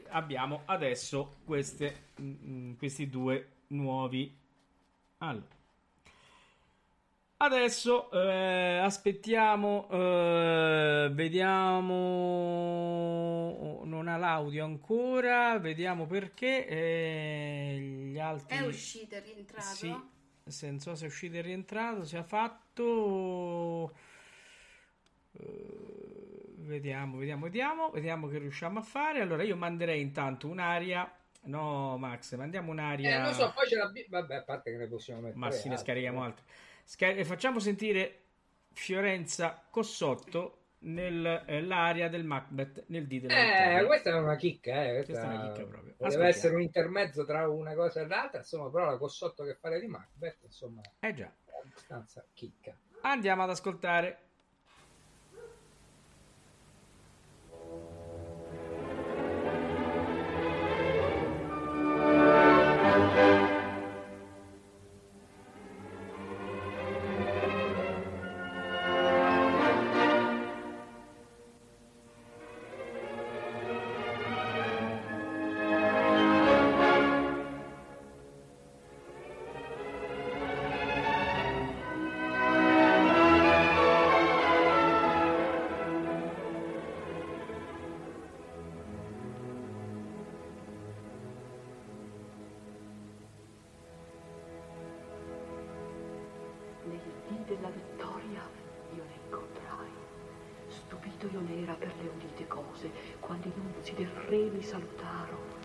abbiamo 0.08 0.62
adesso 0.66 1.36
queste, 1.44 1.94
mm, 2.20 2.34
mm, 2.44 2.74
questi 2.76 3.08
due 3.08 3.48
nuovi. 3.68 4.34
Allora. 5.18 5.61
Adesso 7.42 8.08
eh, 8.12 8.78
aspettiamo, 8.78 9.88
eh, 9.90 11.08
vediamo, 11.10 11.90
non 13.82 14.06
ha 14.06 14.16
l'audio 14.16 14.64
ancora, 14.64 15.58
vediamo 15.58 16.06
perché 16.06 16.68
eh, 16.68 17.78
gli 18.12 18.18
altri... 18.20 18.58
È 18.58 18.60
uscito, 18.64 19.16
è 19.16 19.22
rientrato? 19.24 19.64
Sì, 19.64 19.92
se 20.46 20.70
non 20.70 20.78
so 20.78 20.94
se 20.94 21.06
è 21.06 21.08
uscito 21.08 21.34
e 21.34 21.40
rientrato, 21.40 22.04
si 22.04 22.14
è 22.14 22.22
fatto... 22.22 23.92
eh, 25.32 26.54
vediamo, 26.58 27.16
vediamo, 27.18 27.42
vediamo, 27.42 27.90
vediamo 27.90 28.28
che 28.28 28.38
riusciamo 28.38 28.78
a 28.78 28.82
fare. 28.82 29.20
Allora 29.20 29.42
io 29.42 29.56
manderei 29.56 30.00
intanto 30.00 30.46
un'aria... 30.46 31.12
No, 31.46 31.98
Max, 31.98 32.36
mandiamo 32.36 32.70
un'aria... 32.70 33.16
Eh, 33.16 33.18
non 33.18 33.32
so, 33.32 33.50
poi 33.52 33.66
ce 33.66 33.74
l'abbiamo. 33.74 34.06
Vabbè, 34.10 34.36
a 34.36 34.42
parte 34.42 34.70
che 34.70 34.76
ne 34.76 34.86
possiamo 34.86 35.22
mettere. 35.22 35.40
Ma 35.40 35.50
sì, 35.50 35.66
ne 35.66 35.74
altre. 35.74 35.86
scarichiamo 35.86 36.22
altre. 36.22 36.44
Sca- 36.84 37.08
e 37.08 37.24
facciamo 37.24 37.58
sentire 37.58 38.18
Fiorenza 38.72 39.64
Cossotto 39.70 40.58
nell'area 40.80 42.08
del 42.08 42.24
Macbeth 42.24 42.84
nel 42.88 43.06
D 43.06 43.20
della 43.20 43.78
Eh, 43.80 43.86
questa 43.86 44.10
è 44.10 44.14
una 44.14 44.36
chicca, 44.36 44.84
eh. 44.84 45.04
Questa 45.04 45.22
è 45.22 45.26
una 45.26 45.52
chicca 45.52 45.66
proprio. 45.66 45.94
Deve 45.96 46.26
essere 46.26 46.54
un 46.54 46.62
intermezzo 46.62 47.24
tra 47.24 47.48
una 47.48 47.74
cosa 47.74 48.00
e 48.00 48.06
l'altra, 48.06 48.38
insomma, 48.38 48.70
però 48.70 48.86
la 48.86 48.96
Cossotto 48.98 49.44
che 49.44 49.54
fare 49.54 49.80
di 49.80 49.86
Macbeth, 49.86 50.38
insomma, 50.42 50.80
Eh 50.98 51.14
già. 51.14 51.32
è 51.44 51.50
abbastanza 51.62 52.24
chicca. 52.32 52.76
Andiamo 53.02 53.42
ad 53.44 53.50
ascoltare. 53.50 54.18
Io 101.32 101.40
n'era 101.40 101.72
per 101.72 101.90
le 101.96 102.08
udite 102.14 102.46
cose, 102.46 102.90
quando 103.20 103.48
i 103.48 103.52
nunzi 103.56 103.94
del 103.94 104.10
re 104.28 104.50
mi 104.50 104.62
salutarono. 104.62 105.60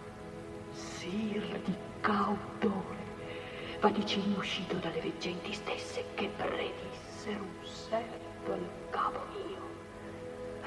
Sir 0.71 1.59
di 1.65 1.75
cautore, 1.99 3.03
vaticino 3.81 4.37
uscito 4.37 4.75
dalle 4.75 5.01
veggenti 5.01 5.51
stesse 5.51 6.05
che 6.13 6.29
predissero 6.35 7.43
un 7.43 7.65
serto 7.65 8.53
al 8.53 8.69
capo 8.89 9.19
mio. 9.33 9.55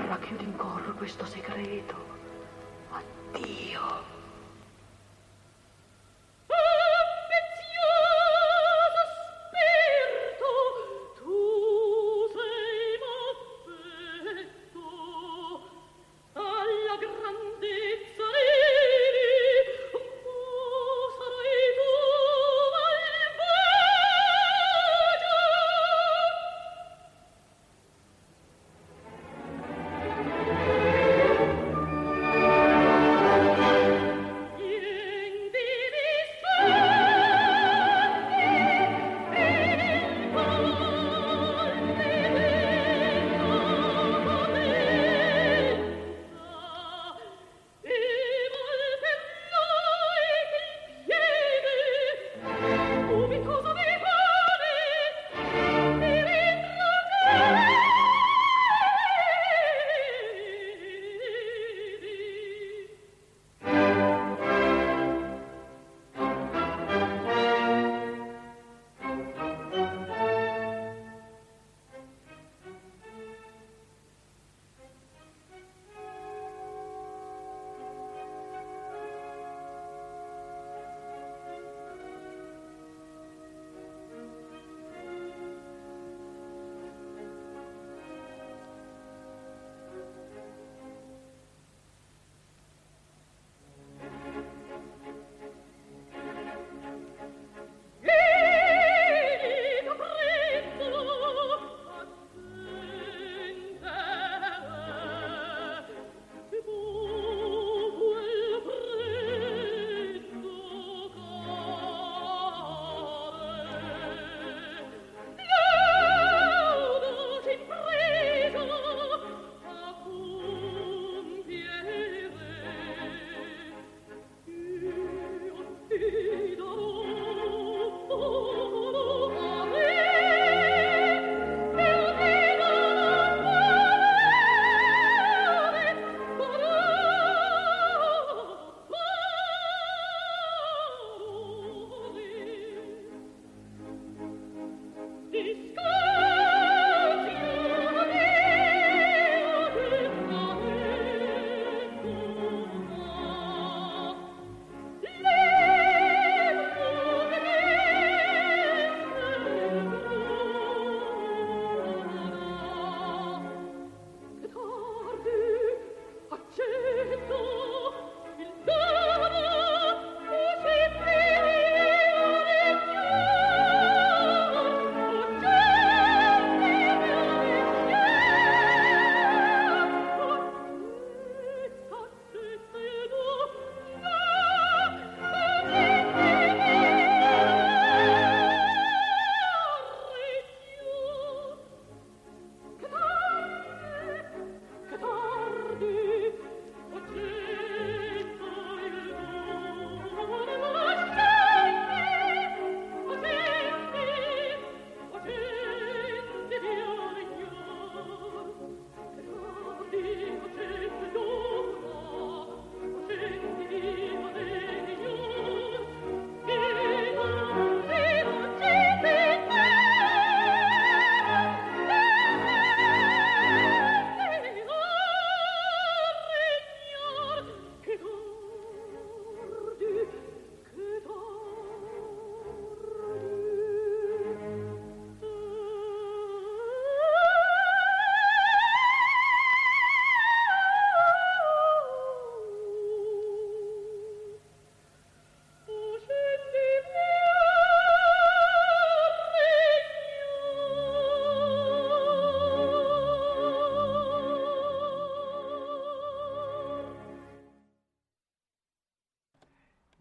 Racchiudo 0.06 0.42
in 0.42 0.56
cor 0.56 0.94
questo 0.96 1.24
segreto. 1.24 1.99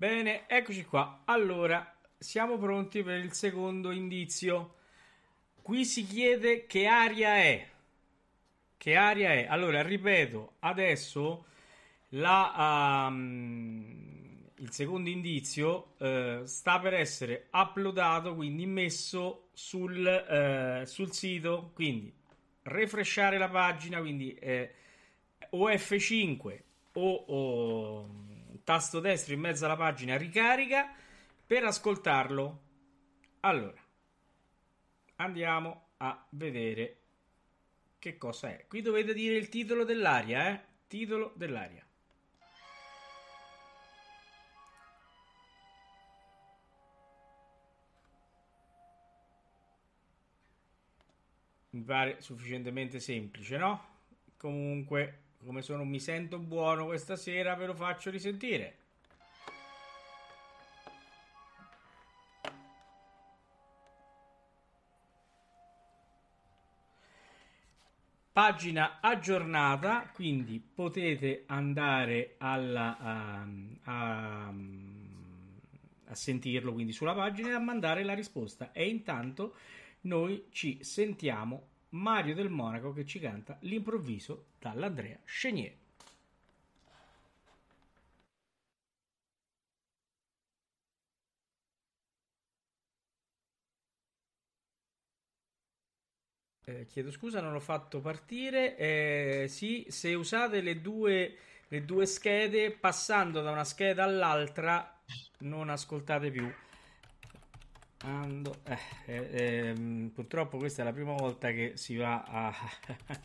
Bene, 0.10 0.48
eccoci 0.48 0.86
qua. 0.86 1.22
Allora, 1.26 1.96
siamo 2.18 2.58
pronti 2.58 3.04
per 3.04 3.20
il 3.20 3.32
secondo 3.32 3.92
indizio. 3.92 4.78
Qui 5.62 5.86
si 5.86 6.04
chiede 6.04 6.66
che 6.66 6.88
aria 6.88 7.36
è. 7.36 7.70
Che 8.76 8.96
aria 8.96 9.34
è? 9.34 9.46
Allora, 9.48 9.84
ripeto, 9.84 10.54
adesso 10.62 11.46
la, 12.10 13.06
um, 13.08 14.50
il 14.56 14.72
secondo 14.72 15.10
indizio 15.10 15.94
eh, 16.00 16.42
sta 16.46 16.80
per 16.80 16.96
essere 16.96 17.46
uploadato, 17.52 18.34
quindi 18.34 18.66
messo 18.66 19.50
sul, 19.54 20.08
eh, 20.08 20.88
sul 20.88 21.14
sito. 21.14 21.70
Quindi, 21.76 22.12
refreshare 22.64 23.38
la 23.38 23.48
pagina, 23.48 24.00
quindi 24.00 24.34
eh, 24.34 24.74
o 25.52 25.70
F5 25.70 26.62
o, 26.94 27.14
o 27.28 27.59
tasto 28.70 29.00
destro 29.00 29.34
in 29.34 29.40
mezzo 29.40 29.66
alla 29.66 29.76
pagina 29.76 30.16
ricarica 30.16 30.94
per 31.48 31.64
ascoltarlo. 31.64 32.62
Allora, 33.40 33.84
andiamo 35.16 35.88
a 35.98 36.28
vedere 36.30 36.98
che 37.98 38.20
cosa 38.20 38.50
è. 38.50 38.68
Qui 38.68 38.84
dovete 38.84 39.16
dire 39.16 39.38
il 39.38 39.50
titolo 39.50 39.84
dell'aria, 39.86 40.52
eh? 40.52 40.62
Titolo 40.86 41.34
dell'aria. 41.36 41.84
Mi 51.72 51.82
pare 51.82 52.22
sufficientemente 52.22 53.00
semplice, 53.00 53.58
no? 53.58 53.98
Comunque, 54.38 55.29
come 55.44 55.62
sono 55.62 55.84
mi 55.86 56.00
sento 56.00 56.38
buono 56.38 56.86
questa 56.86 57.16
sera, 57.16 57.56
ve 57.56 57.66
lo 57.66 57.74
faccio 57.74 58.10
risentire. 58.10 58.80
pagina 68.40 69.00
aggiornata 69.02 70.12
quindi 70.14 70.62
potete 70.62 71.44
andare 71.48 72.36
alla, 72.38 72.98
a, 72.98 73.48
a, 73.84 74.54
a, 76.06 76.16
sentirlo 76.16 76.72
quindi 76.72 76.94
sulla 76.94 77.14
pagina 77.14 77.50
e 77.50 77.54
a 77.56 77.60
mandare 77.60 78.06
la 78.06 78.14
risposta 78.14 78.72
e 78.72 78.88
intanto 78.88 79.56
noi 80.02 80.46
ci 80.52 80.82
sentiamo 80.86 81.64
Mario 81.90 82.34
del 82.36 82.50
Monaco 82.50 82.94
che 82.94 83.06
ci 83.06 83.20
canta 83.20 83.58
l'improvviso 83.62 84.48
dall'Andrea 84.60 85.20
Chenier 85.26 85.76
Eh, 96.64 96.86
chiedo 96.86 97.12
scusa, 97.12 97.42
non 97.42 97.52
l'ho 97.54 97.60
fatto 97.60 98.00
partire. 98.00 98.78
Eh, 98.78 99.46
sì, 99.50 99.86
se 99.90 100.14
usate 100.14 100.62
le 100.62 100.82
due, 100.82 101.36
le 101.68 101.84
due 101.86 102.06
schede, 102.06 102.72
passando 102.72 103.42
da 103.42 103.52
una 103.52 103.64
scheda 103.64 104.04
all'altra, 104.04 105.02
non 105.40 105.70
ascoltate 105.70 106.30
più. 106.32 106.50
Ando, 108.02 108.62
eh, 108.64 108.78
eh, 109.08 109.30
ehm, 109.32 110.12
purtroppo 110.14 110.58
questa 110.58 110.84
è 110.84 110.86
la 110.86 110.94
prima 110.94 111.14
volta 111.14 111.52
che 111.52 111.74
si 111.76 111.98
va 111.98 112.24
a, 112.24 112.56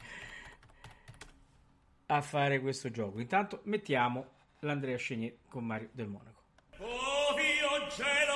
a 2.06 2.20
fare 2.20 2.60
questo 2.60 2.90
gioco. 2.90 3.20
Intanto 3.20 3.60
mettiamo 3.64 4.26
l'Andrea 4.60 4.96
Scegni 4.96 5.38
con 5.48 5.64
Mario 5.64 5.90
del 5.92 6.08
Monaco. 6.08 6.42
Oh, 6.78 7.34
Dio 7.34 7.88
cielo, 7.90 8.33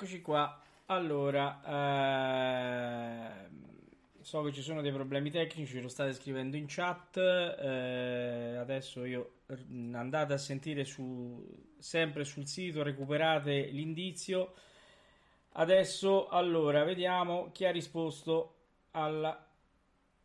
Eccoci 0.00 0.22
qua. 0.22 0.62
Allora, 0.86 1.60
ehm, 3.48 3.48
so 4.20 4.42
che 4.42 4.52
ci 4.52 4.62
sono 4.62 4.80
dei 4.80 4.92
problemi 4.92 5.28
tecnici, 5.28 5.80
lo 5.80 5.88
state 5.88 6.12
scrivendo 6.12 6.56
in 6.56 6.66
chat. 6.68 7.16
eh, 7.16 8.54
adesso 8.56 9.04
io 9.04 9.40
r- 9.46 9.60
andate 9.94 10.34
a 10.34 10.38
sentire 10.38 10.84
su, 10.84 11.44
sempre 11.78 12.22
sul 12.22 12.46
sito, 12.46 12.84
recuperate 12.84 13.62
l'indizio. 13.72 14.54
Adesso, 15.54 16.28
allora, 16.28 16.84
vediamo 16.84 17.50
chi 17.50 17.64
ha 17.64 17.72
risposto 17.72 18.54
alla 18.92 19.44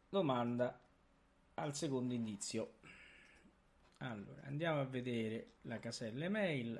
domanda 0.07 0.79
al 1.55 1.75
secondo 1.75 2.13
indizio. 2.13 2.73
Allora, 3.97 4.43
andiamo 4.43 4.81
a 4.81 4.85
vedere 4.85 5.53
la 5.61 5.79
casella 5.79 6.25
email. 6.25 6.79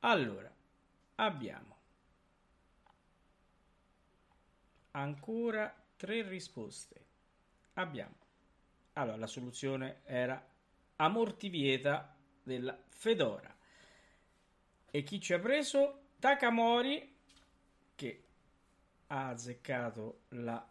Allora, 0.00 0.52
abbiamo 1.16 1.76
ancora 4.92 5.74
tre 5.96 6.22
risposte. 6.22 7.06
Abbiamo. 7.74 8.14
Allora, 8.94 9.16
la 9.16 9.26
soluzione 9.26 10.00
era 10.04 10.44
Amortivieta 10.96 12.14
della 12.42 12.76
Fedora. 12.88 13.54
E 14.90 15.02
chi 15.02 15.20
ci 15.20 15.32
ha 15.32 15.38
preso? 15.38 16.06
Takamori, 16.18 17.16
che 17.94 18.24
ha 19.08 19.28
azzeccato 19.28 20.22
la 20.30 20.66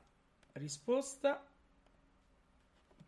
risposta. 0.53 1.45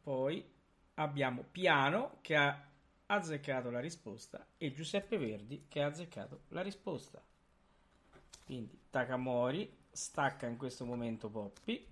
Poi 0.01 0.49
abbiamo 0.95 1.43
Piano, 1.43 2.17
che 2.22 2.36
ha 2.36 2.68
azzeccato 3.12 3.70
la 3.70 3.80
risposta 3.80 4.45
e 4.57 4.72
Giuseppe 4.72 5.18
Verdi 5.18 5.66
che 5.68 5.82
ha 5.82 5.88
azzeccato 5.88 6.41
la 6.49 6.62
risposta. 6.62 7.22
Quindi 8.45 8.80
Takamori 8.89 9.78
stacca 9.91 10.47
in 10.47 10.57
questo 10.57 10.86
momento 10.86 11.30
Poppi 11.30 11.86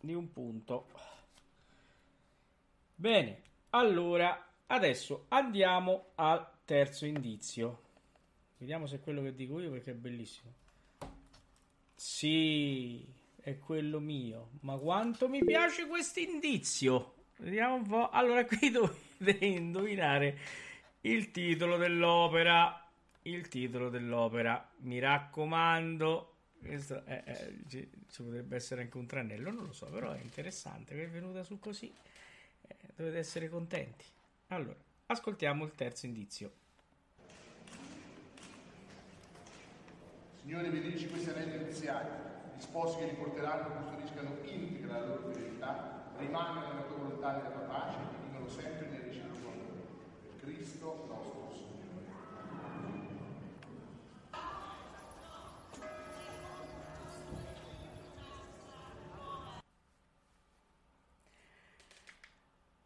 di 0.00 0.14
un 0.14 0.32
punto. 0.32 0.86
Bene, 2.94 3.42
allora 3.70 4.46
adesso 4.66 5.26
andiamo 5.28 6.10
al 6.14 6.48
terzo 6.64 7.06
indizio. 7.06 7.82
Vediamo 8.58 8.86
se 8.86 8.96
è 8.96 9.00
quello 9.00 9.22
che 9.22 9.34
dico 9.34 9.60
io 9.60 9.70
perché 9.70 9.90
è 9.92 9.94
bellissimo. 9.94 10.52
Sì, 11.94 13.04
è 13.36 13.58
quello 13.58 13.98
mio. 14.00 14.50
Ma 14.60 14.76
quanto 14.76 15.28
mi 15.28 15.44
piace 15.44 15.86
questo 15.86 16.20
indizio! 16.20 17.14
Vediamo 17.38 17.74
un 17.74 17.86
po'. 17.86 18.08
Allora, 18.10 18.44
qui 18.44 18.70
dovete 19.18 19.44
indovinare 19.44 20.38
il 21.02 21.30
titolo 21.30 21.76
dell'opera. 21.76 22.82
Il 23.22 23.48
titolo 23.48 23.88
dell'opera. 23.88 24.68
Mi 24.78 24.98
raccomando. 24.98 26.32
Questo 26.58 27.04
è, 27.04 27.22
è- 27.24 27.52
ci, 27.68 27.88
ci 28.10 28.22
potrebbe 28.22 28.56
essere 28.56 28.82
anche 28.82 28.96
un 28.96 29.06
tranello, 29.06 29.50
non 29.50 29.64
lo 29.64 29.72
so, 29.72 29.86
però 29.86 30.12
è 30.12 30.20
interessante 30.20 30.94
che 30.94 31.04
è 31.04 31.08
venuta 31.08 31.42
su 31.42 31.58
così. 31.58 31.92
Eh, 32.66 32.76
dovete 32.94 33.18
essere 33.18 33.48
contenti. 33.48 34.04
Allora, 34.48 34.76
ascoltiamo 35.06 35.64
il 35.64 35.74
terzo 35.74 36.06
indizio. 36.06 36.52
Signore, 40.40 40.68
benedici 40.68 41.08
questi 41.08 41.30
anelli 41.30 41.64
nuziali, 41.64 42.08
gli 42.56 42.60
sposi 42.60 42.98
che 42.98 43.06
li 43.06 43.14
porteranno 43.14 43.82
custodiscano 43.82 44.38
integra 44.44 45.00
la 45.00 45.06
loro 45.06 45.32
fedeltà, 45.32 46.12
rimangano 46.18 46.68
nella 46.68 46.86
tua 46.86 46.96
volontà 46.96 47.34
e 47.34 47.36
nella 47.42 47.50
tua 47.50 47.66
pace 47.66 48.15
vivono 48.46 48.48
sempre 48.48 48.86
nel 48.88 49.00
reciproco. 49.00 49.50
Per 50.40 50.54
Cristo 50.54 51.06
nostro 51.08 51.52
Signore. 51.52 52.04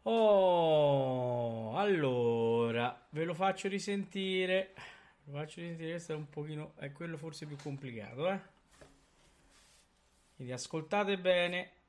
Oh, 0.03 1.77
allora, 1.77 3.05
ve 3.09 3.23
lo 3.23 3.33
faccio 3.33 3.67
risentire. 3.67 4.73
Lo 5.25 5.33
faccio 5.33 5.61
risentire, 5.61 5.91
questo 5.91 6.13
è 6.13 6.15
un 6.15 6.29
pochino, 6.29 6.73
è 6.77 6.91
quello 6.91 7.17
forse 7.17 7.45
più 7.45 7.55
complicato, 7.57 8.29
eh. 8.29 8.39
Quindi 10.35 10.53
ascoltate 10.53 11.17
bene. 11.19 11.80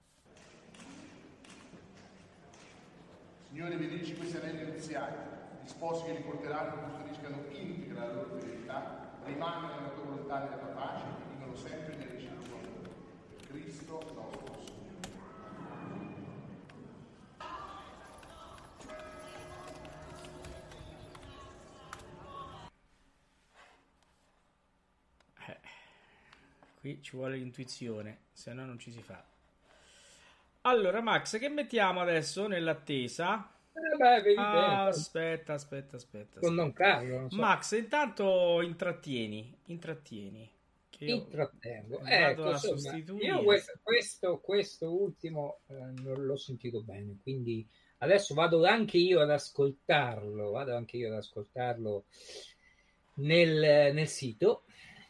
Signore, 3.52 3.76
benedici 3.76 4.16
questi 4.16 4.38
anelli 4.38 4.72
nuziali, 4.72 5.14
gli 5.62 5.68
sposi 5.68 6.04
che 6.04 6.12
li 6.14 6.22
porteranno 6.22 6.88
custodiscano 6.88 7.44
integra 7.50 8.06
la 8.06 8.12
loro 8.14 8.38
fedeltà, 8.38 9.12
rimangano 9.24 9.74
nella 9.74 9.90
tua 9.90 10.04
volontà 10.04 10.40
e 10.40 10.44
nella 10.44 10.56
tua 10.56 10.68
pace 10.68 11.04
e 11.04 11.34
vivono 11.34 11.54
sempre 11.54 11.96
nel 11.96 12.08
reciproco 12.08 12.54
amore. 12.54 12.88
Per 13.46 13.60
Cristo 13.60 13.92
nostro 13.92 14.58
Signore. 14.64 15.10
Eh, 25.46 25.60
qui 26.80 27.02
ci 27.02 27.16
vuole 27.16 27.36
l'intuizione, 27.36 28.20
se 28.32 28.54
no 28.54 28.64
non 28.64 28.78
ci 28.78 28.90
si 28.90 29.02
fa. 29.02 29.31
Allora, 30.62 31.00
Max, 31.00 31.38
che 31.38 31.48
mettiamo 31.48 32.00
adesso 32.00 32.46
nell'attesa? 32.46 33.50
Eh 33.72 33.96
beh, 33.96 34.34
Ah, 34.36 34.86
aspetta, 34.86 35.54
aspetta, 35.54 35.96
aspetta. 35.96 36.40
con. 36.40 36.54
Don 36.54 36.72
Carlo, 36.72 37.18
non 37.18 37.30
so. 37.30 37.36
Max, 37.36 37.72
intanto 37.76 38.60
intrattieni, 38.62 39.56
intrattieni. 39.66 40.50
Che 40.88 41.04
io 41.04 41.14
intrattengo. 41.16 42.00
Ecco, 42.04 42.50
insomma, 42.50 42.78
sostituire. 42.78 43.26
io 43.26 43.42
questo, 43.42 43.72
questo, 43.82 44.38
questo 44.40 44.92
ultimo 44.92 45.60
eh, 45.68 45.74
non 45.74 46.24
l'ho 46.24 46.36
sentito 46.36 46.82
bene, 46.82 47.16
quindi 47.22 47.66
adesso 47.98 48.34
vado 48.34 48.64
anche 48.64 48.98
io 48.98 49.20
ad 49.20 49.30
ascoltarlo, 49.30 50.50
vado 50.50 50.76
anche 50.76 50.96
io 50.98 51.08
ad 51.08 51.16
ascoltarlo 51.16 52.04
nel, 53.14 53.92
nel 53.94 54.08
sito, 54.08 54.64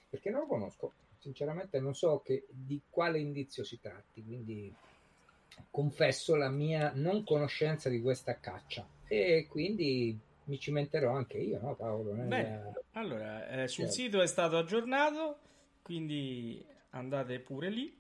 perché 0.09 0.31
non 0.31 0.41
lo 0.43 0.47
conosco. 0.47 0.93
sinceramente 1.19 1.79
non 1.81 1.95
so 1.95 2.21
che, 2.25 2.47
di 2.49 2.81
quale 2.89 3.19
indizio 3.19 3.65
si 3.65 3.79
tratti, 3.81 4.25
quindi 4.25 4.73
confesso 5.71 6.35
la 6.37 6.51
mia 6.51 6.93
non 6.95 7.25
conoscenza 7.25 7.89
di 7.89 8.01
questa 8.01 8.39
caccia 8.39 8.87
e 9.07 9.47
quindi 9.49 10.19
mi 10.45 10.59
cimenterò 10.59 11.13
anche 11.15 11.39
io, 11.39 11.61
no 11.61 11.75
Paolo? 11.75 12.15
Nel- 12.15 12.29
Bene, 12.29 12.73
allora, 12.93 13.49
eh, 13.49 13.69
sul 13.69 13.85
Certo. 13.85 13.93
sito 14.01 14.21
è 14.23 14.27
stato 14.27 14.57
aggiornato, 14.59 15.39
quindi 15.83 16.65
andate 16.91 17.39
pure 17.41 17.71
lì 17.71 17.97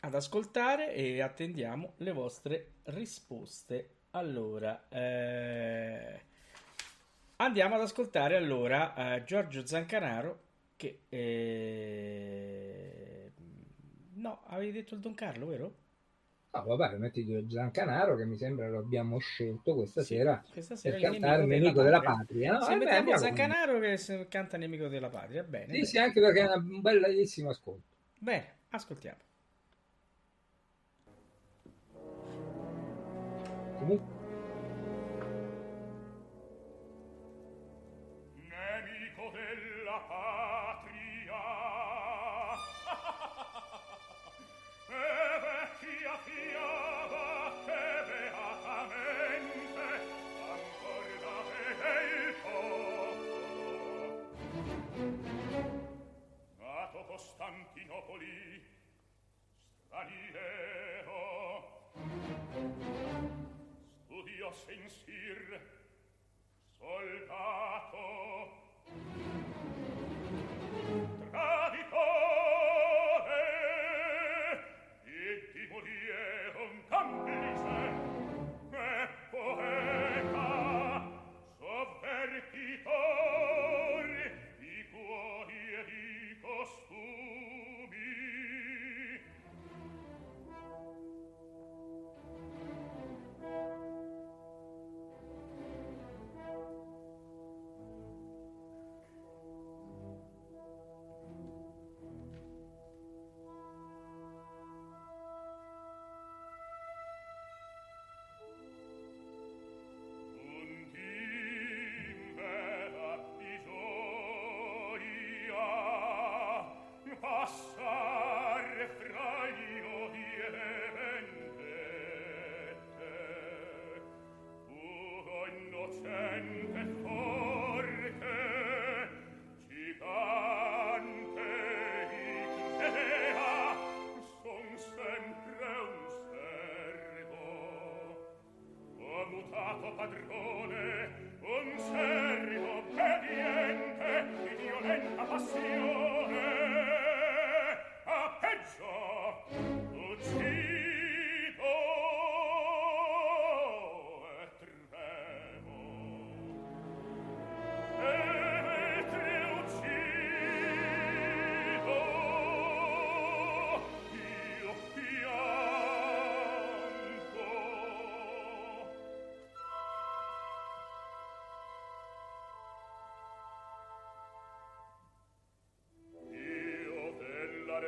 ad 0.00 0.14
ascoltare 0.14 0.94
e 0.94 1.20
attendiamo 1.20 1.94
le 1.98 2.12
vostre 2.12 2.66
risposte. 2.84 3.90
Allora, 4.12 4.88
eh, 4.88 6.20
andiamo 7.36 7.74
ad 7.76 7.82
ascoltare 7.82 8.36
allora 8.36 9.14
eh, 9.16 9.24
Giorgio 9.24 9.64
Zancanaro 9.66 10.40
che... 10.76 11.00
eh, 11.08 13.30
No, 14.14 14.42
avevi 14.46 14.72
detto 14.72 14.94
il 14.94 15.00
Don 15.00 15.14
Carlo, 15.14 15.46
vero? 15.46 15.74
No, 16.54 16.64
vabbè, 16.64 16.98
metti 16.98 17.46
Zancanaro 17.48 18.14
che 18.14 18.26
mi 18.26 18.36
sembra 18.36 18.68
lo 18.68 18.78
abbiamo 18.80 19.18
scelto 19.18 19.74
questa 19.74 20.02
Sì, 20.02 20.14
sera 20.16 20.42
questa 20.52 20.74
per 20.74 20.80
sera 20.92 20.96
il 20.96 21.02
cantare 21.02 21.46
Nemico 21.46 21.82
della 21.82 22.00
patria. 22.00 22.16
Patria. 22.16 22.52
no? 22.52 22.60
Sì, 22.60 22.72
Eh, 22.72 22.74
beh, 22.74 22.78
mettiamo 22.78 22.98
andiamo. 22.98 23.24
Zancanaro 23.24 23.78
che 23.80 24.26
canta 24.28 24.56
Nemico 24.58 24.88
della 24.88 25.08
Patria. 25.08 25.42
Bene, 25.44 25.64
Sì, 25.64 25.72
bene. 25.72 25.84
sì, 25.86 25.98
anche 25.98 26.20
perché 26.20 26.40
è 26.42 26.54
un 26.54 26.80
bellissimo 26.82 27.48
ascolto. 27.50 27.88
Bene, 28.18 28.58
ascoltiamo. 28.70 29.18
Comunque, 33.78 34.11
Ternopoli 57.92 58.62
straniere 59.84 60.71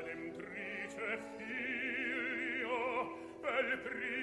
dem 0.03 0.33
trice 0.37 1.19
figlio, 1.37 2.79
pel 3.41 3.79
primo 3.79 4.14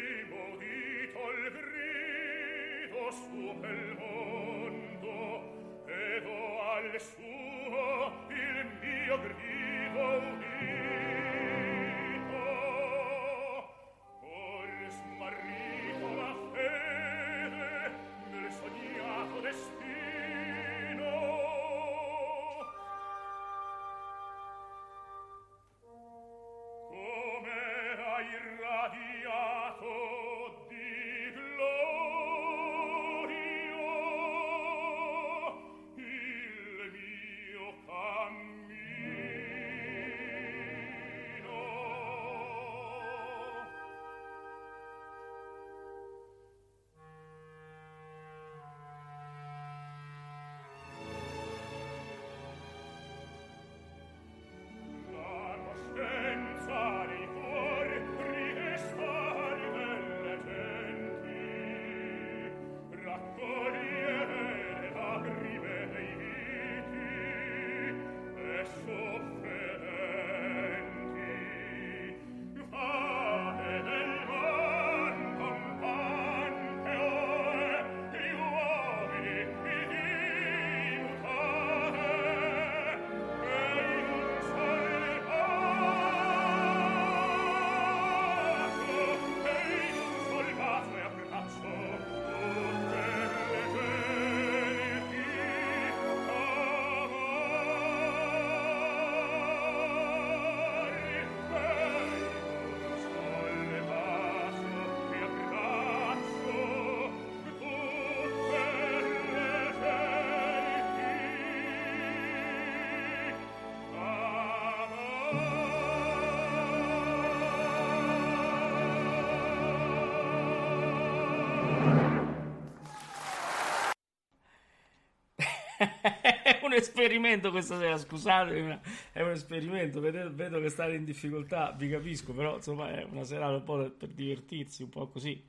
un 126.72 126.78
esperimento 126.78 127.52
questa 127.52 127.78
sera, 127.78 127.98
scusatemi, 127.98 128.68
ma 128.68 128.82
è 129.12 129.22
un 129.22 129.32
esperimento. 129.32 130.00
Vedo, 130.00 130.34
vedo 130.34 130.60
che 130.60 130.70
state 130.70 130.94
in 130.96 131.04
difficoltà, 131.06 131.72
vi 131.72 131.90
capisco, 131.90 132.34
però 132.34 132.56
insomma 132.56 132.92
è 132.92 133.04
una 133.04 133.24
serata 133.24 133.56
un 133.56 133.64
po' 133.64 133.90
per 133.92 134.10
divertirsi, 134.10 134.84
un 134.84 134.90
po' 134.90 135.08
così. 135.10 135.44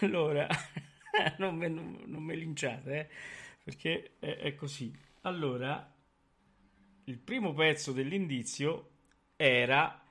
Allora, 0.00 0.46
non 1.38 1.56
me, 1.56 1.68
non, 1.68 2.02
non 2.06 2.22
me 2.22 2.34
linciate, 2.36 2.98
eh, 3.00 3.08
perché 3.62 4.12
è, 4.18 4.36
è 4.38 4.54
così. 4.54 4.92
Allora, 5.22 5.92
il 7.04 7.18
primo 7.18 7.52
pezzo 7.52 7.92
dell'indizio 7.92 8.90
era, 9.36 10.02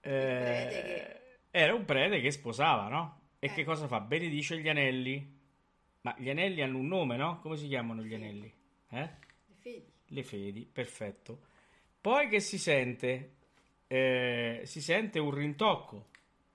eh, 0.00 1.38
era 1.50 1.74
un 1.74 1.84
prete 1.84 2.20
che 2.20 2.30
sposava, 2.30 2.88
no? 2.88 3.20
E 3.38 3.48
Eh. 3.48 3.52
che 3.52 3.64
cosa 3.64 3.86
fa? 3.86 4.00
Benedice 4.00 4.58
gli 4.58 4.68
anelli. 4.68 5.33
Ma 6.04 6.14
gli 6.18 6.28
anelli 6.28 6.60
hanno 6.60 6.78
un 6.78 6.86
nome, 6.86 7.16
no? 7.16 7.40
Come 7.40 7.56
si 7.56 7.66
chiamano 7.66 8.02
gli 8.02 8.12
anelli? 8.12 8.52
Eh? 8.90 9.10
Le 9.46 9.54
fedi. 9.58 9.92
Le 10.08 10.22
fedi, 10.22 10.68
perfetto. 10.70 11.46
Poi 11.98 12.28
che 12.28 12.40
si 12.40 12.58
sente? 12.58 13.36
Eh, 13.86 14.60
si 14.64 14.82
sente 14.82 15.18
un 15.18 15.30
rintocco. 15.30 16.08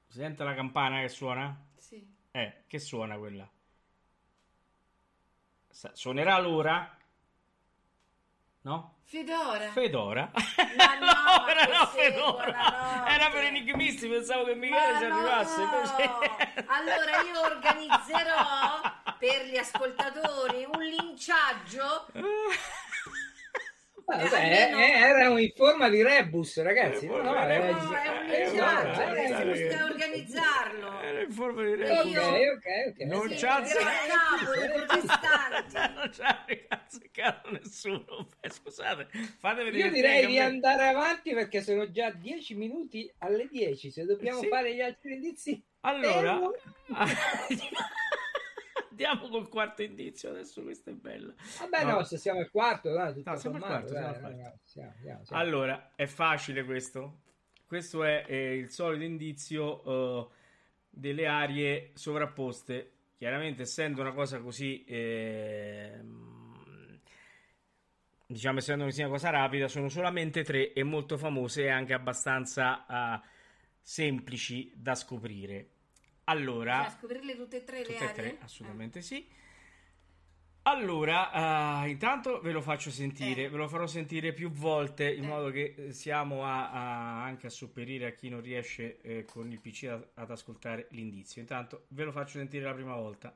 Si 0.07 0.19
sente 0.19 0.43
la 0.43 0.53
campana 0.53 1.01
che 1.01 1.09
suona? 1.09 1.65
Sì. 1.75 2.07
Eh, 2.29 2.63
che 2.67 2.77
suona 2.77 3.17
quella? 3.17 3.49
Sa- 5.67 5.95
Suonerà 5.95 6.39
l'ora? 6.39 6.95
No? 8.61 8.97
Fedora. 9.05 9.71
Fedora. 9.71 10.31
Ma 10.77 10.95
no, 10.99 11.77
no, 11.77 11.85
Fedora. 11.87 13.07
Era 13.07 13.29
per 13.29 13.45
enigmisti, 13.45 14.07
pensavo 14.07 14.43
che 14.45 14.55
Michele 14.55 14.97
ci 14.99 15.07
no! 15.07 15.15
arrivasse 15.15 15.63
così. 15.65 16.09
Allora 16.67 17.21
io 17.21 17.41
organizzerò 17.41 18.81
per 19.17 19.45
gli 19.45 19.57
ascoltatori 19.57 20.67
un 20.71 20.81
linciaggio. 20.81 22.07
Vabbè, 24.09 24.23
Eh, 24.23 24.63
almeno- 24.63 24.79
eh, 24.79 24.91
era 24.91 25.27
in 25.39 25.51
forma 25.55 25.87
di 25.87 26.01
rebus, 26.01 26.59
ragazzi. 26.63 27.05
Eh, 27.05 27.09
No, 27.09 27.21
no, 27.21 27.47
eh, 27.47 27.53
eh, 27.55 27.59
No, 27.59 27.65
è 27.65 27.69
un 27.69 27.75
eh, 28.31 28.39
linciaggio, 28.39 28.55
guarda, 28.55 29.13
eh, 29.13 29.27
guarda, 29.27 29.51
bisogna 29.51 29.85
organizzarlo. 29.85 30.99
Era 31.01 31.21
in 31.21 31.31
forma 31.31 31.61
di 31.63 31.71
E 31.71 31.75
re. 31.75 31.87
io- 31.87 32.01
ok, 32.01 32.07
ok, 32.55 32.67
ok. 32.87 32.99
Non 33.05 33.29
Sì, 33.29 33.35
c'ha 33.35 33.59
non 33.59 33.67
c'ha 36.11 36.45
azzeccato 36.69 37.51
nessuno. 37.51 38.27
Beh, 38.39 38.49
scusate, 38.49 39.07
fatevi 39.37 39.77
Io 39.77 39.91
direi 39.91 40.25
di 40.25 40.39
andare 40.39 40.87
avanti 40.87 41.31
perché 41.33 41.61
sono 41.61 41.91
già 41.91 42.09
10 42.09 42.55
minuti 42.55 43.07
alle 43.19 43.47
10. 43.47 43.91
Se 43.91 44.05
dobbiamo 44.05 44.39
Sì. 44.41 44.47
fare 44.47 44.73
gli 44.73 44.81
altri 44.81 45.13
indizi, 45.13 45.63
Allora, 45.81 46.13
fermo. 46.13 46.51
Andiamo 49.03 49.29
col 49.29 49.49
quarto 49.49 49.81
indizio. 49.81 50.29
Adesso 50.31 50.61
questa 50.63 50.91
è 50.91 50.93
bella. 50.93 51.33
Vabbè, 51.59 51.83
No. 51.85 51.91
no, 51.91 52.03
se 52.03 52.17
siamo 52.17 52.39
al 52.39 52.49
quarto, 52.49 52.91
dai, 52.91 53.21
No, 53.25 53.35
siamo 53.35 53.55
al 53.57 53.61
quarto, 53.61 53.87
siamo 53.89 54.05
dai, 54.05 54.15
al 54.15 54.21
dai, 54.21 54.35
quarto. 54.39 54.59
siamo, 54.63 54.93
siamo, 55.01 55.25
siamo. 55.25 55.41
Allora, 55.41 55.91
è 55.95 56.05
facile 56.05 56.63
questo. 56.63 57.21
Questo 57.65 58.03
è 58.03 58.25
eh, 58.27 58.55
il 58.55 58.71
solito 58.71 59.03
indizio 59.03 59.83
eh, 59.83 60.27
delle 60.89 61.27
arie 61.27 61.91
sovrapposte. 61.93 62.91
Chiaramente, 63.17 63.63
essendo 63.63 64.01
una 64.01 64.13
cosa 64.13 64.39
così, 64.39 64.83
ehm, 64.87 66.99
diciamo, 68.25 68.59
essendo 68.59 68.85
una 68.85 69.07
cosa 69.07 69.29
rapida, 69.29 69.67
sono 69.67 69.89
solamente 69.89 70.43
tre 70.43 70.73
e 70.73 70.83
molto 70.83 71.17
famose 71.17 71.63
e 71.63 71.69
anche 71.69 71.93
abbastanza 71.93 72.85
eh, 72.87 73.27
semplici 73.81 74.71
da 74.75 74.95
scoprire. 74.95 75.69
Allora, 76.29 76.77
Bisogna 76.83 76.97
scoprirle 76.99 77.35
tutte 77.35 77.57
e 77.57 77.63
tre 77.63 77.77
le 77.79 77.83
tutte 77.83 77.95
e 77.97 78.03
aree? 78.03 78.13
tre, 78.13 78.37
assolutamente 78.41 79.01
sì. 79.01 79.27
Allora, 80.63 81.83
eh, 81.85 81.89
intanto 81.89 82.39
ve 82.41 82.51
lo 82.51 82.61
faccio 82.61 82.91
sentire, 82.91 83.45
Eh. 83.45 83.49
ve 83.49 83.57
lo 83.57 83.67
farò 83.67 83.87
sentire 83.87 84.33
più 84.33 84.51
volte 84.51 85.11
in 85.11 85.23
Eh. 85.23 85.27
modo 85.27 85.49
che 85.49 85.73
eh, 85.75 85.91
siamo 85.93 86.43
a, 86.45 86.69
a- 86.69 87.23
anche 87.23 87.47
a 87.47 87.49
sopperire 87.49 88.05
a 88.07 88.11
chi 88.11 88.29
non 88.29 88.41
riesce 88.41 89.01
eh, 89.01 89.25
con 89.25 89.49
il 89.51 89.59
PC 89.59 89.85
a- 89.85 90.05
ad 90.21 90.29
ascoltare 90.29 90.87
l'indizio. 90.91 91.41
Intanto 91.41 91.85
ve 91.89 92.03
lo 92.03 92.11
faccio 92.11 92.37
sentire 92.37 92.65
la 92.65 92.73
prima 92.73 92.95
volta. 92.95 93.35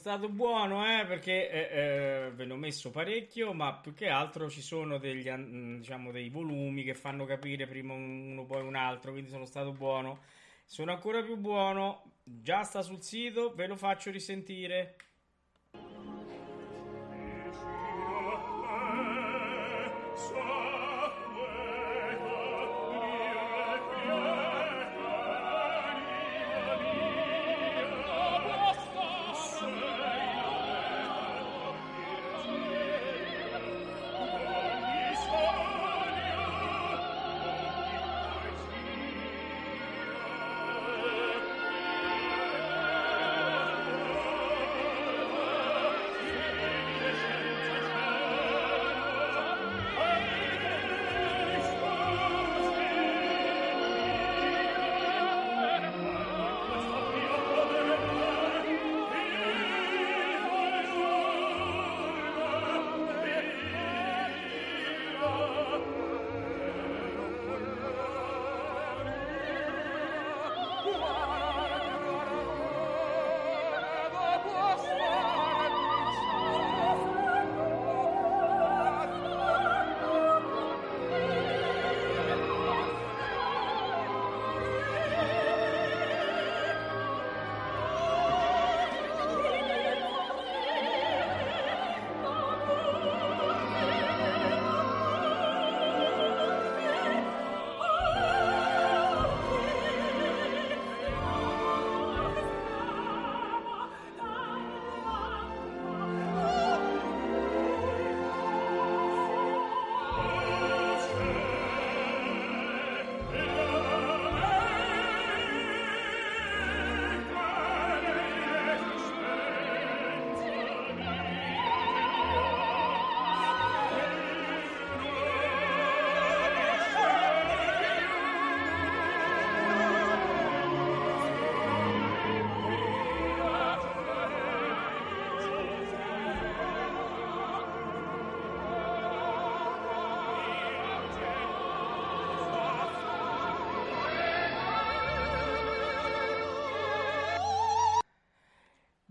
Stato 0.00 0.30
buono, 0.30 0.82
eh, 0.86 1.04
perché 1.04 1.50
eh, 1.50 1.78
eh, 1.78 2.30
ve 2.30 2.46
ne 2.46 2.52
ho 2.54 2.56
messo 2.56 2.90
parecchio, 2.90 3.52
ma 3.52 3.74
più 3.74 3.92
che 3.92 4.08
altro 4.08 4.48
ci 4.48 4.62
sono 4.62 4.96
degli, 4.96 5.28
an- 5.28 5.76
diciamo, 5.78 6.10
dei 6.10 6.30
volumi 6.30 6.82
che 6.84 6.94
fanno 6.94 7.26
capire 7.26 7.66
prima 7.66 7.92
uno 7.92 8.46
poi 8.46 8.62
un 8.62 8.76
altro, 8.76 9.12
quindi 9.12 9.28
sono 9.28 9.44
stato 9.44 9.72
buono. 9.72 10.20
Sono 10.64 10.92
ancora 10.92 11.22
più 11.22 11.36
buono, 11.36 12.12
già 12.24 12.62
sta 12.62 12.80
sul 12.80 13.02
sito, 13.02 13.52
ve 13.54 13.66
lo 13.66 13.76
faccio 13.76 14.10
risentire. 14.10 14.96
Thank 20.32 20.79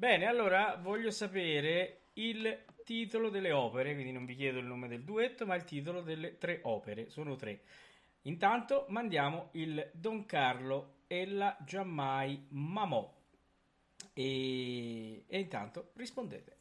Bene, 0.09 0.25
allora 0.25 0.75
voglio 0.81 1.11
sapere 1.11 2.05
il 2.13 2.65
titolo 2.83 3.29
delle 3.29 3.51
opere, 3.51 3.93
quindi 3.93 4.11
non 4.11 4.25
vi 4.25 4.33
chiedo 4.33 4.57
il 4.57 4.65
nome 4.65 4.87
del 4.87 5.03
duetto, 5.03 5.45
ma 5.45 5.53
il 5.53 5.65
titolo 5.65 6.01
delle 6.01 6.39
tre 6.39 6.61
opere. 6.63 7.11
Sono 7.11 7.35
tre. 7.35 7.61
Intanto 8.23 8.87
mandiamo 8.89 9.49
il 9.51 9.87
Don 9.93 10.25
Carlo 10.25 11.01
e 11.05 11.27
la 11.27 11.55
Giammai 11.63 12.47
Mamò. 12.49 13.17
E, 14.11 15.25
e 15.27 15.39
intanto 15.39 15.91
rispondete. 15.93 16.57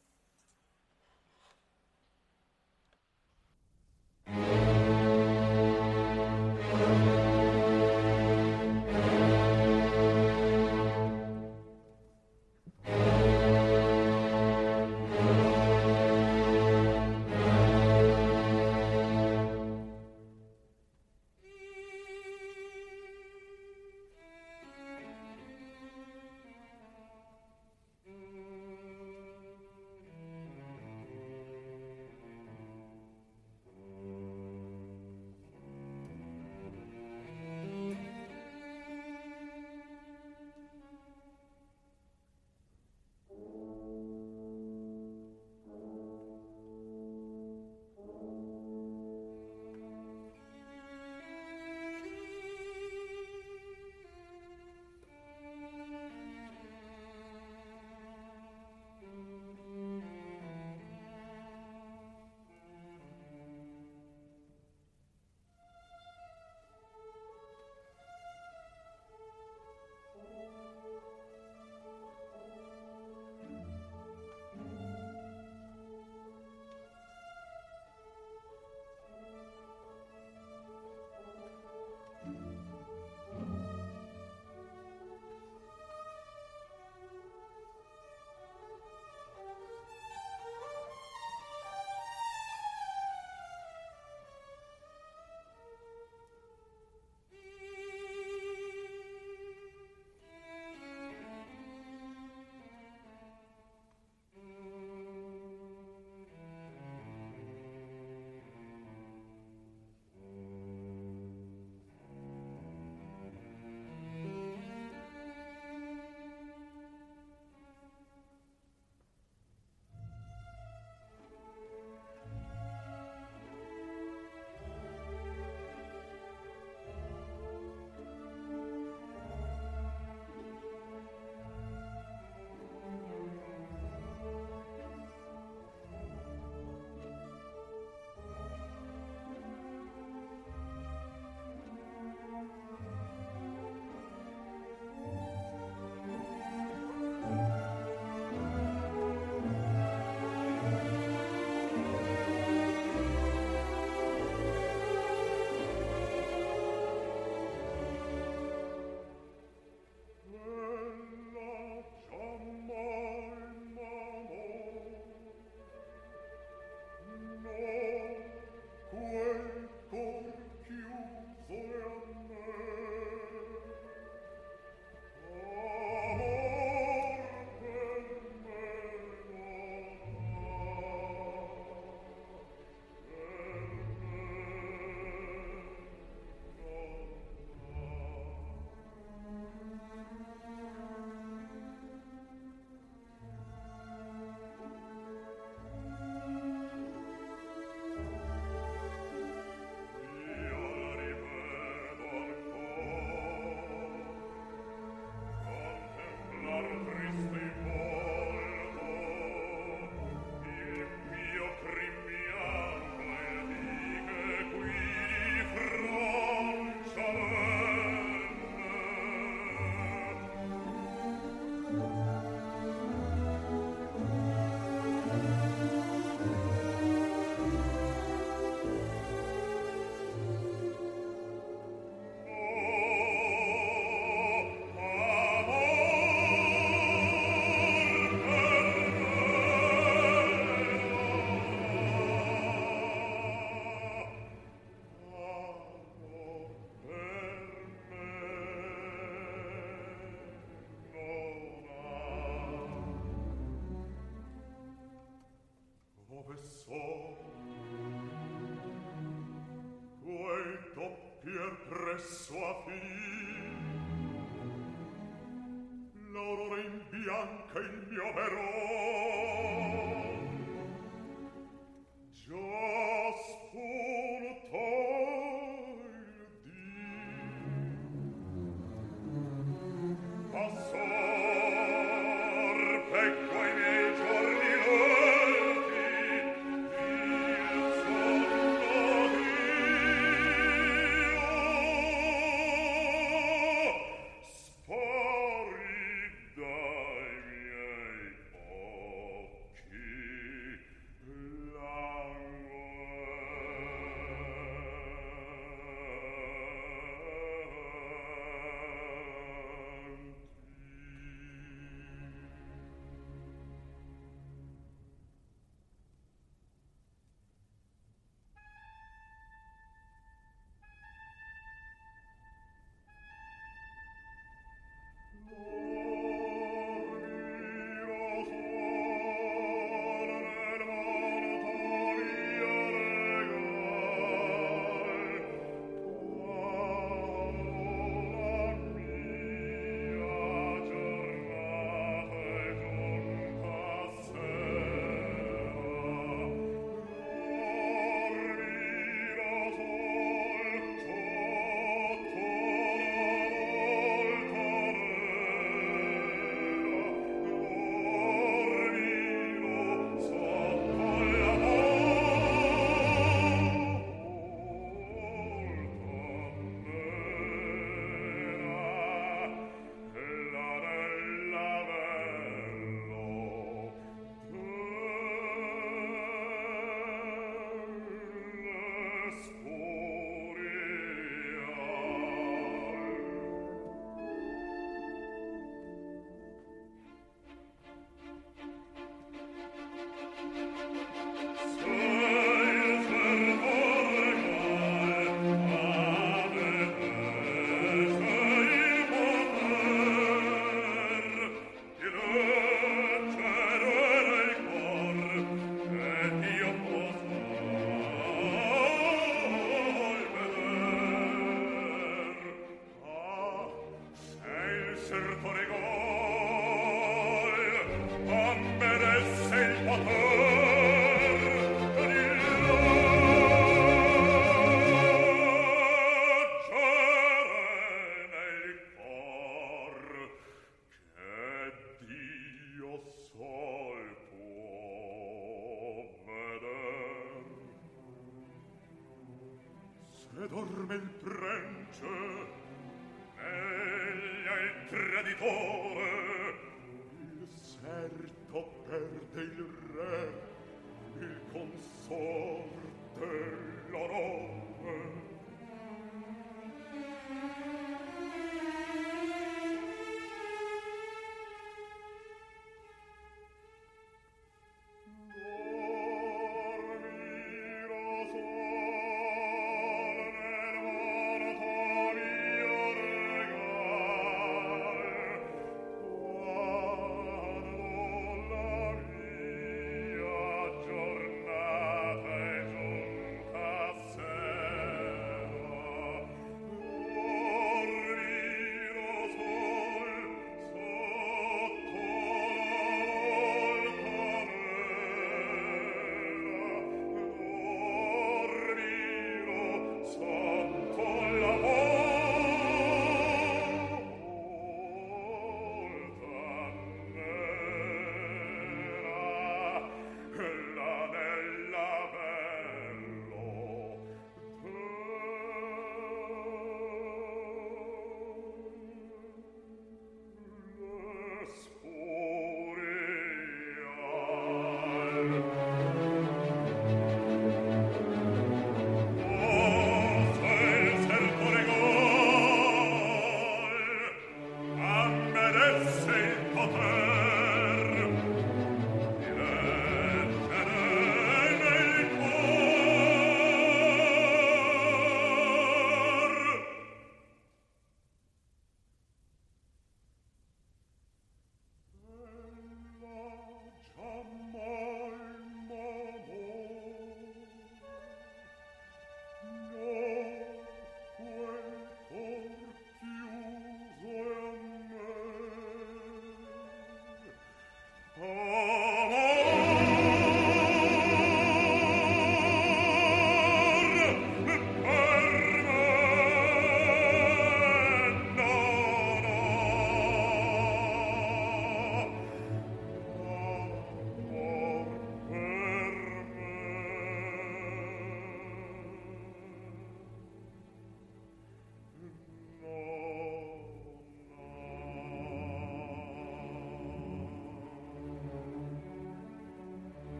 dove 6.69 7.18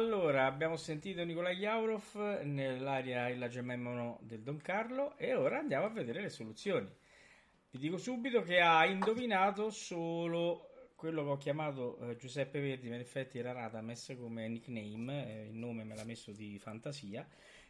Allora, 0.00 0.46
abbiamo 0.46 0.76
sentito 0.76 1.22
Nicolai 1.24 1.56
Jaurov 1.56 2.40
nell'aria 2.44 3.28
Il 3.28 3.38
Lagememono 3.38 4.18
del 4.22 4.40
Don 4.40 4.56
Carlo 4.56 5.14
e 5.18 5.34
ora 5.34 5.58
andiamo 5.58 5.84
a 5.84 5.90
vedere 5.90 6.22
le 6.22 6.30
soluzioni. 6.30 6.90
Vi 7.70 7.78
dico 7.78 7.98
subito 7.98 8.40
che 8.40 8.60
ha 8.60 8.86
indovinato 8.86 9.68
solo 9.68 10.88
quello 10.96 11.22
che 11.24 11.28
ho 11.30 11.36
chiamato 11.36 11.98
eh, 11.98 12.16
Giuseppe 12.16 12.60
Verdi, 12.60 12.88
ma 12.88 12.94
in 12.94 13.02
effetti 13.02 13.38
era 13.38 13.52
Radames 13.52 14.16
come 14.18 14.48
nickname, 14.48 15.42
eh, 15.44 15.46
il 15.48 15.54
nome 15.56 15.84
me 15.84 15.94
l'ha 15.94 16.04
messo 16.04 16.32
di 16.32 16.58
fantasia, 16.58 17.28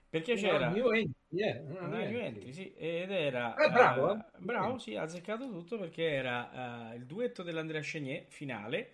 perché 0.09 0.35
c'era... 0.37 0.69
New 0.69 0.89
entry, 0.93 1.15
eh, 1.43 1.61
no, 1.67 1.79
Ah, 1.79 2.05
new 2.05 2.19
entry. 2.21 2.53
sì, 2.53 2.73
ed 2.77 3.11
era... 3.11 3.55
Eh, 3.57 3.71
bravo, 3.71 4.15
eh, 4.15 4.19
eh. 4.19 4.25
bravo, 4.39 4.79
sì, 4.79 4.95
ha 4.95 5.03
azzeccato 5.03 5.49
tutto 5.51 5.79
perché 5.79 6.05
era 6.13 6.93
eh, 6.93 6.97
il 6.97 7.07
duetto 7.07 7.43
dell'Andrea 7.43 7.81
Chenier 7.83 8.25
finale, 8.29 8.91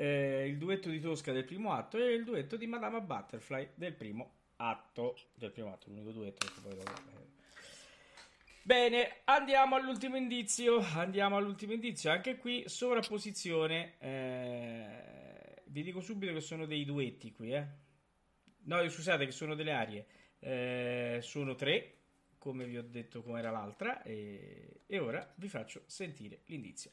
eh, 0.00 0.46
il 0.46 0.56
duetto 0.56 0.88
di 0.88 0.98
Tosca 0.98 1.30
del 1.30 1.44
primo 1.44 1.72
atto 1.72 1.98
e 1.98 2.14
il 2.14 2.24
duetto 2.24 2.56
di 2.56 2.66
Madama 2.66 3.02
Butterfly 3.02 3.72
del 3.74 3.92
primo 3.92 4.32
atto. 4.56 5.14
Del 5.34 5.50
primo 5.50 5.70
atto, 5.72 5.90
l'unico 5.90 6.10
duetto 6.10 6.46
perché 6.46 6.60
poi 6.62 6.74
dopo, 6.74 6.90
eh. 6.90 7.28
Bene, 8.62 9.20
andiamo 9.24 9.76
all'ultimo 9.76 10.16
indizio. 10.16 10.78
Andiamo 10.78 11.36
all'ultimo 11.36 11.74
indizio. 11.74 12.10
Anche 12.10 12.36
qui 12.36 12.64
sovrapposizione. 12.66 13.96
eh, 13.98 15.62
vi 15.66 15.82
dico 15.82 16.00
subito 16.00 16.32
che 16.32 16.40
sono 16.40 16.64
dei 16.64 16.86
duetti 16.86 17.32
qui, 17.32 17.52
eh. 17.52 17.66
No, 18.64 18.88
scusate, 18.88 19.26
che 19.26 19.32
sono 19.32 19.54
delle 19.54 19.72
arie. 19.72 20.06
Eh, 20.38 21.18
sono 21.20 21.54
tre, 21.54 21.96
come 22.38 22.64
vi 22.64 22.78
ho 22.78 22.82
detto 22.82 23.22
come 23.22 23.38
era 23.38 23.50
l'altra. 23.50 24.02
E, 24.02 24.80
e 24.86 24.98
ora 24.98 25.30
vi 25.36 25.48
faccio 25.48 25.82
sentire 25.84 26.40
l'indizio. 26.46 26.90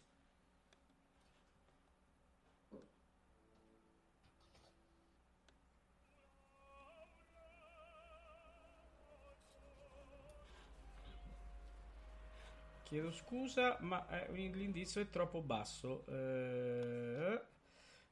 Chiedo 12.87 13.11
scusa, 13.11 13.77
ma 13.81 14.07
eh, 14.09 14.31
l'indizio 14.31 15.01
è 15.01 15.09
troppo 15.09 15.41
basso. 15.41 16.05
Eh, 16.07 17.41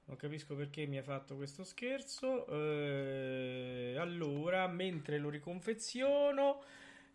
non 0.06 0.18
capisco 0.18 0.56
perché 0.56 0.86
mi 0.86 0.98
ha 0.98 1.04
fatto 1.04 1.36
questo 1.38 1.64
scherzo. 1.64 2.46
Eh, 2.48 3.96
allora, 3.98 4.68
mentre 4.68 5.18
lo 5.18 5.30
riconfeziono, 5.30 6.62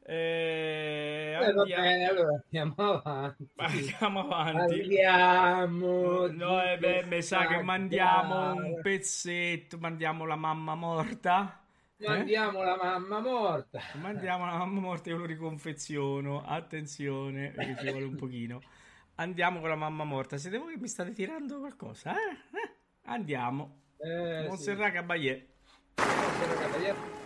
eh, 0.03 1.37
Eh, 1.39 1.53
va 1.53 1.63
andiamo, 1.63 1.83
bene, 1.83 2.05
allora 2.09 2.43
andiamo 2.43 2.75
avanti. 2.77 3.49
andiamo 3.57 4.21
avanti. 4.21 4.97
Parliamo 5.03 6.27
No, 6.29 6.63
eh, 6.63 6.79
beh, 6.79 7.05
mi 7.07 7.23
sa 7.23 7.47
che 7.47 7.59
mandiamo 7.63 8.55
un 8.55 8.81
pezzetto, 8.81 9.79
mandiamo 9.79 10.25
la 10.27 10.37
mamma 10.37 10.75
morta. 10.75 11.60
Eh? 12.01 12.09
Mandiamo 12.09 12.63
la 12.63 12.77
mamma 12.77 13.21
morta. 13.21 13.79
Mandiamo 14.01 14.47
la 14.47 14.57
mamma 14.57 14.81
morta, 14.81 15.11
io 15.11 15.19
lo 15.19 15.27
riconfeziono. 15.27 16.43
Attenzione, 16.43 17.51
perché 17.51 17.77
ci 17.79 17.91
vuole 17.91 18.07
un 18.07 18.17
pochino. 18.17 18.61
Andiamo 19.17 19.61
con 19.61 19.69
la 19.69 19.77
mamma 19.77 20.05
morta. 20.05 20.39
Siete 20.39 20.57
voi 20.57 20.75
che 20.75 20.81
mi 20.81 20.89
state 20.89 21.13
tirando 21.13 21.59
qualcosa? 21.59 22.15
Eh? 22.15 22.33
Eh? 22.33 22.77
Andiamo. 23.05 23.83
Eh, 23.99 24.47
Montserrat 24.49 24.93
Caballé. 24.93 25.49
sì. 25.95 25.95
Buonasera, 25.95 26.55
cavaliere. 26.55 27.01
Thank 27.01 27.20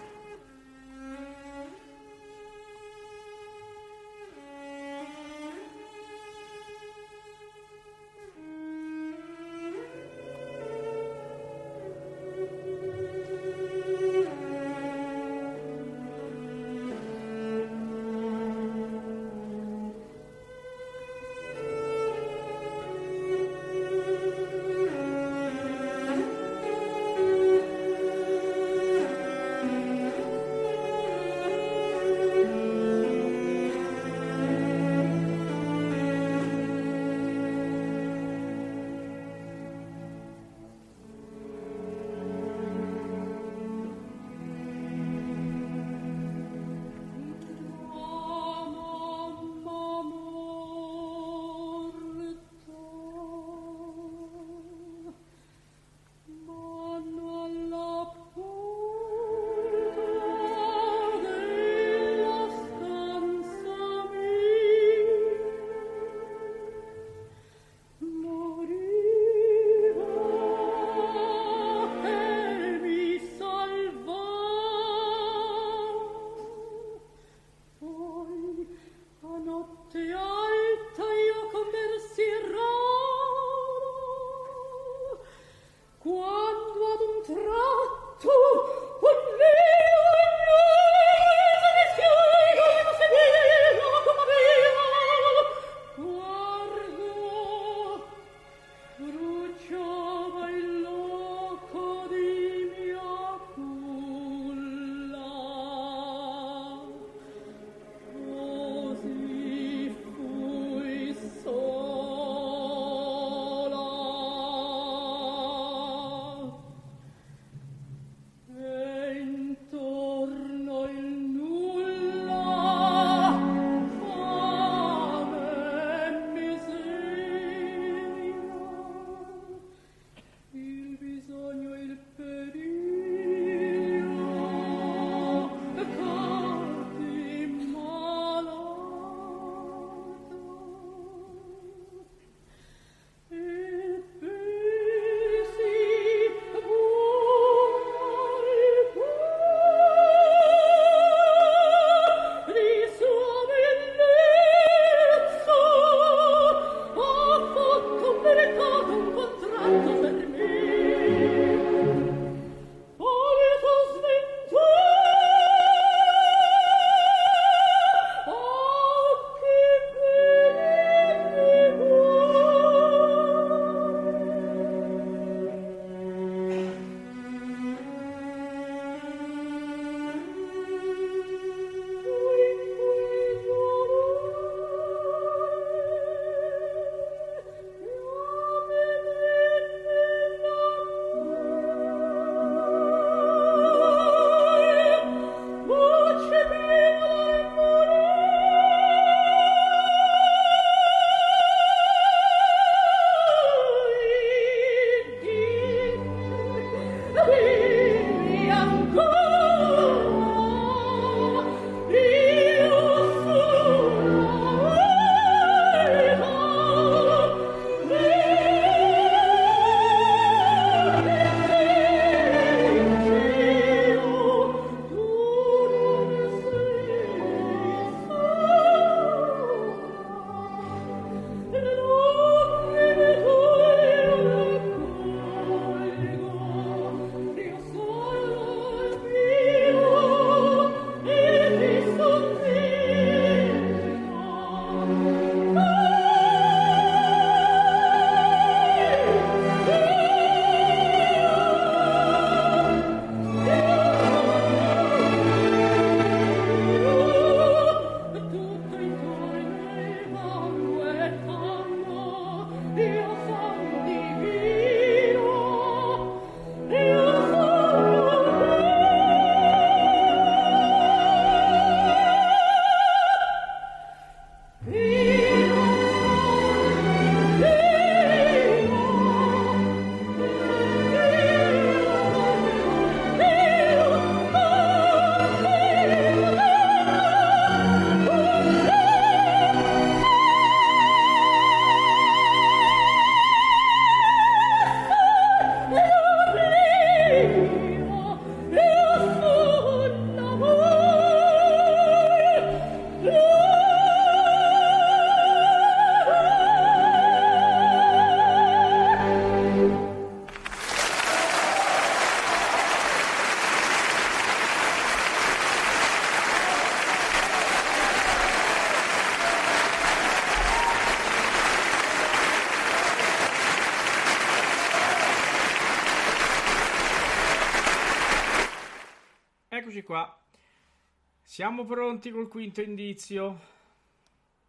Siamo 331.35 331.65
pronti 331.65 332.13
col 332.13 332.29
quinto 332.29 332.61
indizio. 332.61 333.41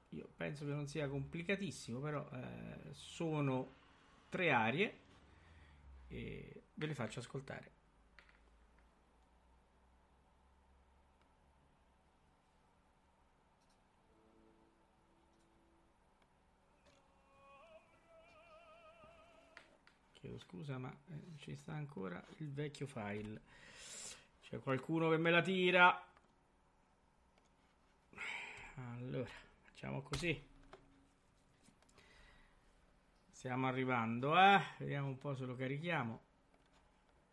Io 0.09 0.29
penso 0.37 0.65
che 0.65 0.71
non 0.71 0.85
sia 0.85 1.07
complicatissimo, 1.07 1.99
però 1.99 2.29
eh, 2.31 2.93
sono 2.93 3.73
tre 4.29 4.51
arie 4.51 4.97
e 6.07 6.61
ve 6.75 6.85
le 6.85 6.93
faccio 6.93 7.21
ascoltare. 7.21 7.71
Chiedo 20.13 20.37
scusa, 20.37 20.77
ma 20.77 20.95
eh, 21.07 21.35
ci 21.37 21.55
sta 21.55 21.73
ancora 21.73 22.23
il 22.37 22.51
vecchio 22.51 22.85
file. 22.85 23.41
C'è 24.43 24.59
qualcuno 24.59 25.09
che 25.09 25.17
me 25.17 25.31
la 25.31 25.41
tira. 25.41 26.13
Allora, 28.75 29.29
facciamo 29.61 30.01
così. 30.01 30.53
Stiamo 33.29 33.67
arrivando, 33.67 34.37
eh. 34.39 34.59
Vediamo 34.79 35.07
un 35.07 35.17
po' 35.17 35.35
se 35.35 35.45
lo 35.45 35.55
carichiamo. 35.55 36.19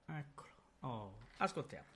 Eccolo. 0.06 0.50
Oh, 0.80 1.16
ascoltiamo. 1.38 1.90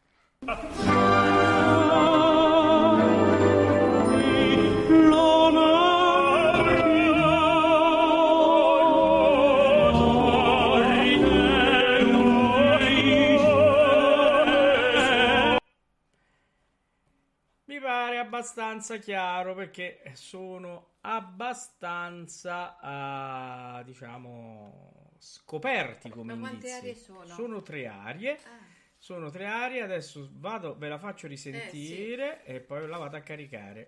Abbastanza 18.47 18.99
chiaro 18.99 19.55
perché 19.55 20.01
sono 20.13 20.99
abbastanza, 21.01 22.79
ah, 22.81 23.83
diciamo, 23.83 25.11
scoperti 25.19 26.09
come 26.11 26.35
Ma 26.35 26.49
quante 26.49 26.69
indizi. 26.69 26.79
arie 26.79 26.95
sono? 26.95 27.27
Sono 27.27 27.63
tre 27.63 27.89
arie. 27.89 28.35
Ah. 28.45 28.75
Sono 28.99 29.31
tre 29.31 29.47
arie, 29.47 29.83
adesso 29.83 30.29
vado, 30.33 30.77
ve 30.79 30.89
la 30.89 30.99
faccio 30.99 31.27
risentire 31.27 32.45
e 32.45 32.61
poi 32.61 32.87
la 32.89 32.97
vado 32.99 33.17
a 33.17 33.21
caricare. 33.21 33.87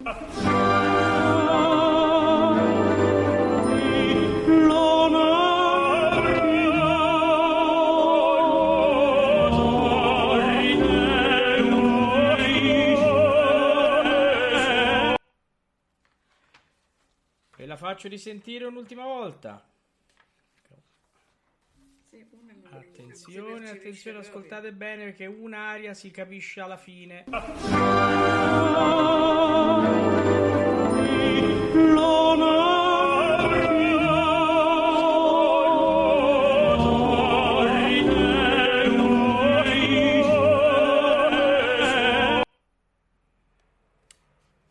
Faccio 17.89 18.09
risentire 18.09 18.67
un'ultima 18.67 19.05
volta. 19.05 19.65
Attenzione, 22.71 23.71
attenzione, 23.71 24.19
ascoltate 24.19 24.75
bene 24.75 25.05
perché 25.05 25.25
un'aria 25.25 25.95
si 25.95 26.11
capisce 26.11 26.61
alla 26.61 26.77
fine. 26.77 27.25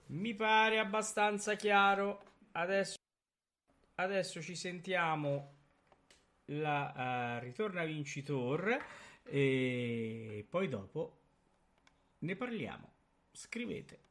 Mi 0.06 0.35
pare 0.35 0.77
abbastanza 0.77 1.56
chiaro. 1.56 2.22
Adesso, 2.52 2.95
adesso 3.99 4.41
ci 4.41 4.55
sentiamo 4.55 5.53
la 6.45 7.37
eh, 7.37 7.39
ritorna 7.43 7.83
vincitor 7.83 8.77
e 9.23 10.45
poi 10.49 10.67
dopo 10.67 11.17
ne 12.19 12.35
parliamo. 12.35 12.91
Scrivete. 13.31 14.05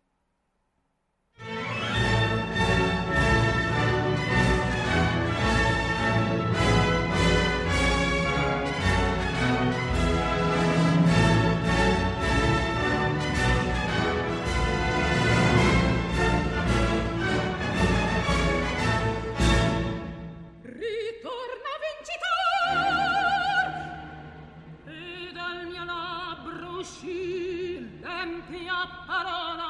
Parola 29.07 29.66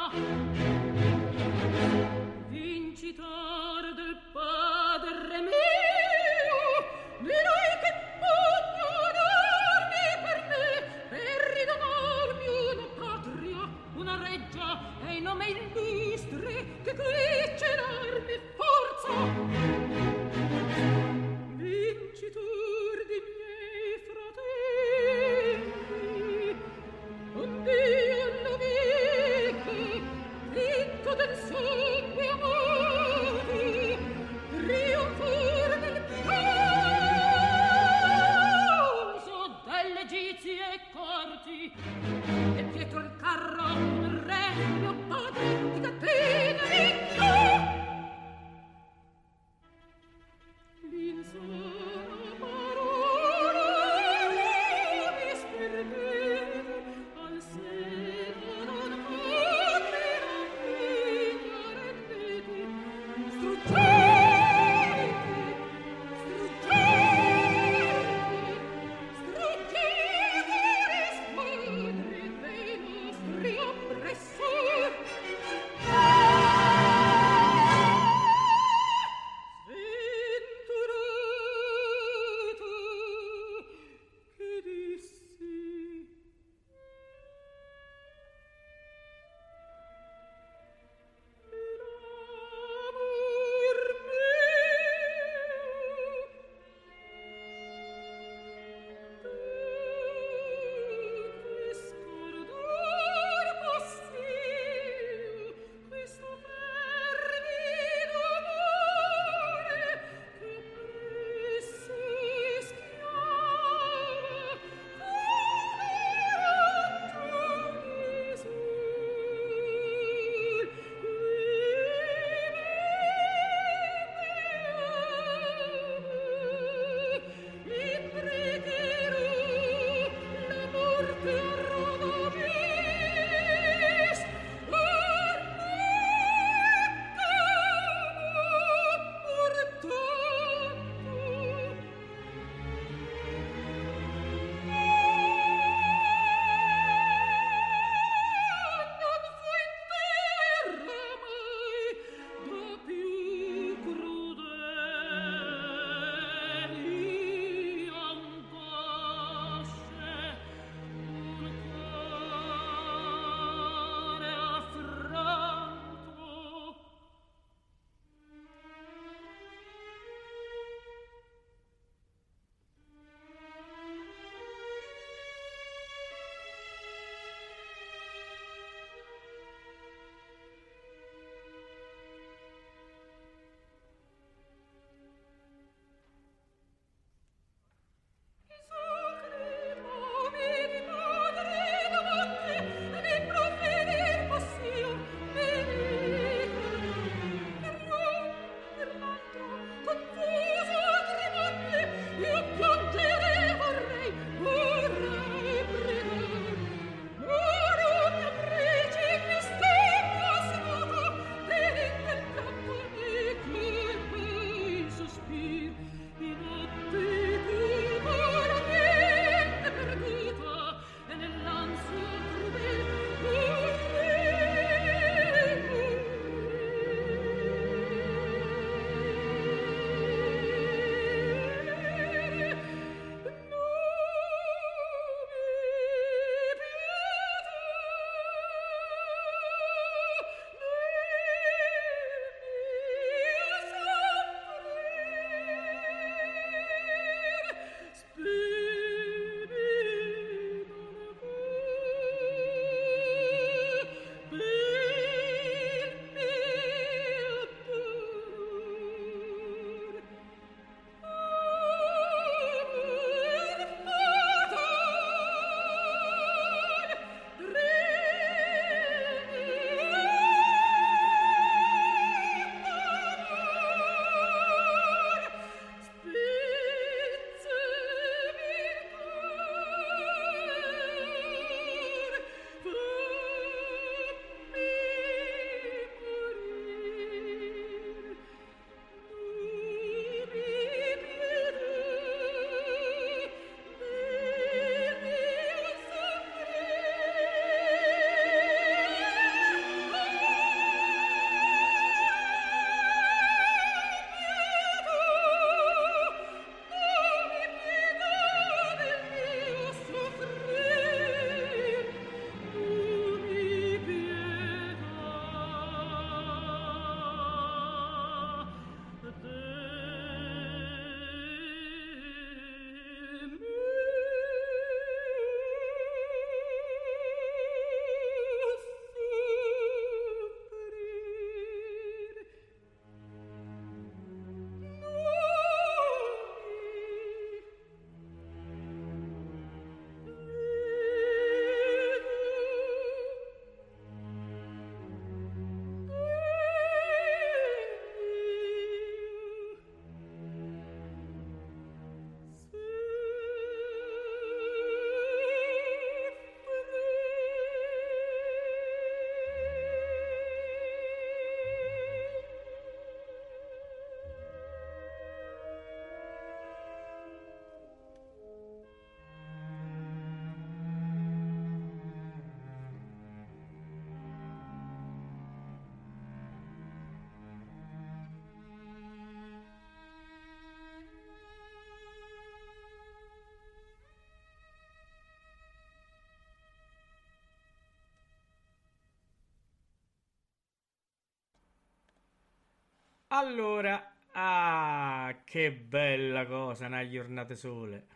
Allora, 393.19 393.95
ah, 394.13 395.23
che 395.25 395.51
bella 395.51 396.27
cosa, 396.27 396.67
una 396.67 396.87
giornata 396.87 397.35
sole, 397.35 397.87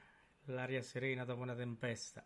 l'aria 0.47 0.81
serena 0.81 1.27
dopo 1.27 1.43
una 1.43 1.55
tempesta. 1.55 2.25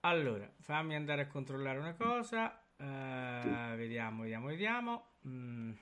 Allora, 0.00 0.50
fammi 0.58 0.96
andare 0.96 1.22
a 1.22 1.26
controllare 1.28 1.78
una 1.78 1.94
cosa. 1.94 2.60
eh, 2.76 3.76
vediamo, 3.76 4.22
vediamo, 4.22 4.46
vediamo. 4.48 5.06
Mm. 5.28 5.72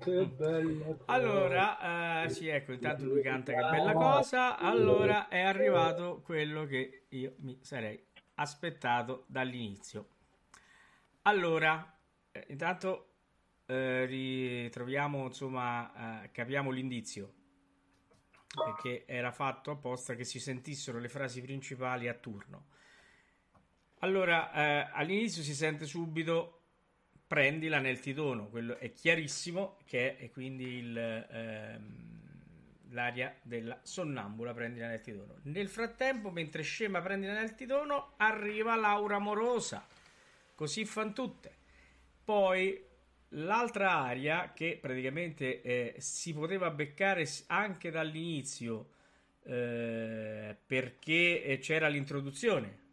Che 0.00 0.26
bella 0.26 0.96
Allora, 1.04 2.24
eh, 2.24 2.28
sì, 2.30 2.48
ecco, 2.48 2.72
intanto 2.72 3.04
lui 3.04 3.22
canta 3.22 3.52
che 3.52 3.60
bella 3.60 3.92
cosa. 3.92 4.58
Allora 4.58 5.28
è 5.28 5.42
arrivato 5.42 6.22
quello 6.24 6.64
che 6.64 7.04
io 7.10 7.34
mi 7.38 7.56
sarei 7.62 8.04
aspettato 8.34 9.26
dall'inizio. 9.28 10.08
Allora, 11.26 11.98
eh, 12.30 12.46
intanto 12.50 13.14
eh, 13.66 14.04
ritroviamo, 14.04 15.24
insomma, 15.24 16.22
eh, 16.22 16.30
capiamo 16.30 16.70
l'indizio 16.70 17.34
perché 18.46 19.04
era 19.06 19.32
fatto 19.32 19.72
apposta 19.72 20.14
che 20.14 20.22
si 20.22 20.38
sentissero 20.38 21.00
le 21.00 21.08
frasi 21.08 21.42
principali 21.42 22.06
a 22.06 22.14
turno. 22.14 22.68
Allora, 24.00 24.52
eh, 24.52 24.90
all'inizio 24.92 25.42
si 25.42 25.52
sente 25.52 25.84
subito 25.84 26.52
prendila 27.26 27.80
nel 27.80 27.98
titono, 27.98 28.48
quello 28.48 28.78
è 28.78 28.92
chiarissimo 28.92 29.78
che 29.84 30.16
è 30.16 30.30
quindi 30.30 30.76
il, 30.76 30.96
ehm, 30.96 32.06
l'aria 32.90 33.36
della 33.42 33.80
sonnambula, 33.82 34.54
prendila 34.54 34.86
nel 34.86 35.00
titono. 35.00 35.40
Nel 35.42 35.68
frattempo, 35.68 36.30
mentre 36.30 36.62
scema 36.62 37.00
prendila 37.00 37.32
nel 37.32 37.56
titono, 37.56 38.12
arriva 38.16 38.76
Laura 38.76 39.18
Morosa, 39.18 39.84
così 40.56 40.84
fan 40.84 41.14
tutte. 41.14 41.54
Poi 42.24 42.84
l'altra 43.30 43.92
aria 43.98 44.52
che 44.52 44.78
praticamente 44.80 45.62
eh, 45.62 45.94
si 45.98 46.32
poteva 46.32 46.70
beccare 46.70 47.28
anche 47.46 47.90
dall'inizio 47.90 48.94
eh, 49.44 50.56
perché 50.66 51.44
eh, 51.44 51.58
c'era 51.58 51.86
l'introduzione. 51.86 52.84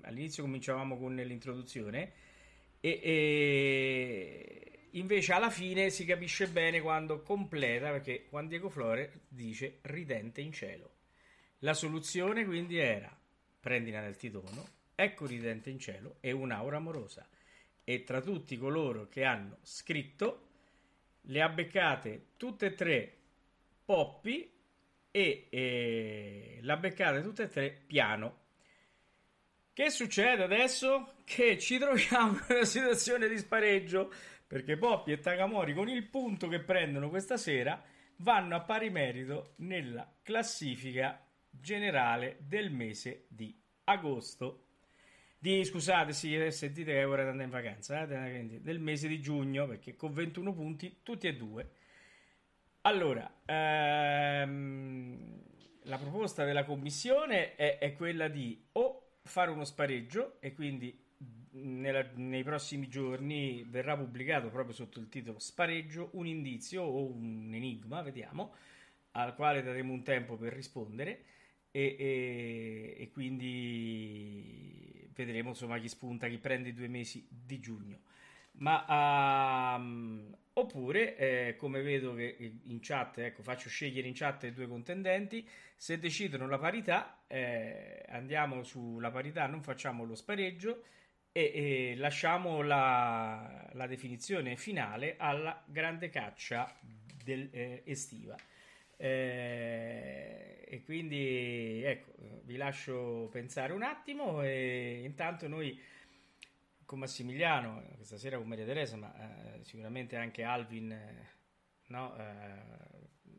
All'inizio 0.00 0.42
cominciavamo 0.42 0.98
con 0.98 1.14
l'introduzione 1.14 2.12
e, 2.80 3.00
e 3.00 4.88
invece 4.92 5.32
alla 5.32 5.50
fine 5.50 5.90
si 5.90 6.04
capisce 6.04 6.48
bene 6.48 6.80
quando 6.80 7.22
completa 7.22 7.90
perché 7.90 8.26
Juan 8.30 8.48
Diego 8.48 8.68
Flore 8.68 9.20
dice 9.28 9.78
ridente 9.82 10.40
in 10.40 10.50
cielo. 10.52 10.90
La 11.58 11.74
soluzione 11.74 12.44
quindi 12.44 12.78
era 12.78 13.16
prendila 13.60 14.00
nel 14.00 14.16
titono, 14.16 14.66
ecco 15.02 15.26
ridente 15.26 15.70
in 15.70 15.78
cielo 15.78 16.16
e 16.20 16.32
un'aura 16.32 16.76
amorosa. 16.76 17.26
E 17.84 18.04
tra 18.04 18.20
tutti 18.20 18.56
coloro 18.56 19.08
che 19.08 19.24
hanno 19.24 19.58
scritto 19.62 20.48
le 21.22 21.42
ha 21.42 21.48
beccate 21.48 22.26
tutte 22.36 22.66
e 22.66 22.74
tre 22.74 23.16
Poppi 23.84 24.50
e, 25.10 25.46
e 25.50 26.58
l'ha 26.62 26.76
beccate 26.76 27.22
tutte 27.22 27.44
e 27.44 27.48
tre 27.48 27.70
piano. 27.70 28.40
Che 29.72 29.90
succede 29.90 30.42
adesso? 30.42 31.14
Che 31.24 31.58
ci 31.58 31.78
troviamo 31.78 32.32
in 32.32 32.44
una 32.48 32.64
situazione 32.64 33.28
di 33.28 33.38
spareggio 33.38 34.12
perché 34.46 34.76
Poppy 34.76 35.12
e 35.12 35.18
Takamori 35.18 35.72
con 35.72 35.88
il 35.88 36.04
punto 36.04 36.46
che 36.46 36.60
prendono 36.60 37.08
questa 37.08 37.36
sera 37.36 37.82
vanno 38.16 38.54
a 38.54 38.60
pari 38.60 38.90
merito 38.90 39.54
nella 39.56 40.06
classifica 40.22 41.24
generale 41.48 42.36
del 42.40 42.70
mese 42.70 43.24
di 43.28 43.58
agosto. 43.84 44.66
Di, 45.42 45.64
scusate, 45.64 46.12
sì, 46.12 46.36
eh, 46.36 46.52
sentite 46.52 46.92
che 46.92 47.04
ora 47.04 47.22
andare 47.22 47.42
in 47.44 47.50
vacanza, 47.50 48.04
eh, 48.04 48.60
del 48.62 48.78
mese 48.78 49.08
di 49.08 49.20
giugno 49.20 49.66
perché 49.66 49.96
con 49.96 50.12
21 50.12 50.54
punti 50.54 50.98
tutti 51.02 51.26
e 51.26 51.34
due. 51.36 51.68
Allora, 52.84 53.32
ehm, 53.44 55.40
la 55.84 55.98
proposta 55.98 56.44
della 56.44 56.64
commissione 56.64 57.54
è, 57.54 57.78
è 57.78 57.94
quella 57.94 58.26
di 58.28 58.60
o 58.72 59.18
fare 59.22 59.50
uno 59.50 59.64
spareggio 59.64 60.40
e 60.40 60.52
quindi 60.52 60.98
nella- 61.52 62.10
nei 62.16 62.42
prossimi 62.42 62.88
giorni 62.88 63.62
verrà 63.68 63.96
pubblicato 63.96 64.48
proprio 64.50 64.74
sotto 64.74 64.98
il 64.98 65.08
titolo 65.08 65.38
spareggio 65.38 66.10
un 66.14 66.26
indizio 66.26 66.82
o 66.82 67.04
un 67.06 67.50
enigma, 67.54 68.02
vediamo, 68.02 68.52
al 69.12 69.34
quale 69.36 69.62
daremo 69.62 69.92
un 69.92 70.02
tempo 70.02 70.36
per 70.36 70.52
rispondere 70.52 71.24
e, 71.70 71.96
e- 71.98 72.96
e 72.98 73.10
quindi 73.10 75.01
vedremo 75.14 75.50
insomma 75.50 75.78
chi 75.78 75.88
spunta, 75.88 76.28
chi 76.28 76.38
prende 76.38 76.70
i 76.70 76.74
due 76.74 76.88
mesi 76.88 77.26
di 77.28 77.60
giugno. 77.60 78.00
Ma 78.54 79.74
ehm, 79.76 80.36
oppure, 80.54 81.16
eh, 81.16 81.56
come 81.56 81.80
vedo 81.82 82.14
che 82.14 82.58
in 82.64 82.78
chat, 82.80 83.18
ecco, 83.18 83.42
faccio 83.42 83.68
scegliere 83.68 84.06
in 84.06 84.14
chat 84.14 84.44
i 84.44 84.52
due 84.52 84.68
contendenti. 84.68 85.48
Se 85.76 85.98
decidono 85.98 86.46
la 86.46 86.58
parità, 86.58 87.24
eh, 87.26 88.04
andiamo 88.08 88.62
sulla 88.62 89.10
parità, 89.10 89.46
non 89.46 89.62
facciamo 89.62 90.04
lo 90.04 90.14
spareggio 90.14 90.84
e, 91.32 91.52
e 91.54 91.94
lasciamo 91.96 92.62
la, 92.62 93.68
la 93.72 93.86
definizione 93.86 94.56
finale 94.56 95.16
alla 95.16 95.62
grande 95.66 96.10
caccia 96.10 96.72
del, 97.24 97.48
eh, 97.52 97.82
estiva. 97.86 98.36
Eh, 99.02 100.64
e 100.64 100.82
quindi 100.84 101.82
ecco, 101.84 102.12
vi 102.44 102.56
lascio 102.56 103.28
pensare 103.32 103.72
un 103.72 103.82
attimo 103.82 104.42
e 104.42 105.02
intanto 105.04 105.48
noi 105.48 105.76
con 106.84 106.98
Massimiliano, 107.00 107.82
questa 107.96 108.16
sera 108.16 108.36
con 108.38 108.46
Maria 108.46 108.64
Teresa, 108.64 108.96
ma 108.96 109.12
eh, 109.56 109.64
sicuramente 109.64 110.14
anche 110.16 110.44
Alvin 110.44 110.92
eh, 110.92 111.28
no, 111.88 112.14
eh, 112.16 112.60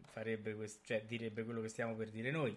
farebbe 0.05 0.53
quest- 0.55 0.85
cioè, 0.85 1.03
direbbe 1.05 1.43
quello 1.45 1.61
che 1.61 1.69
stiamo 1.69 1.95
per 1.95 2.09
dire 2.09 2.29
noi. 2.31 2.55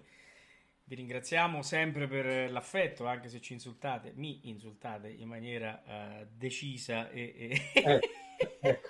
Vi 0.85 0.95
ringraziamo 0.95 1.63
sempre 1.63 2.07
per 2.09 2.51
l'affetto, 2.51 3.07
anche 3.07 3.29
se 3.29 3.41
ci 3.41 3.53
insultate, 3.53 4.13
mi 4.17 4.49
insultate 4.49 5.09
in 5.11 5.29
maniera 5.29 6.21
eh, 6.23 6.27
decisa 6.31 7.11
e, 7.11 7.61
e- 7.75 7.83
ecco. 7.83 8.09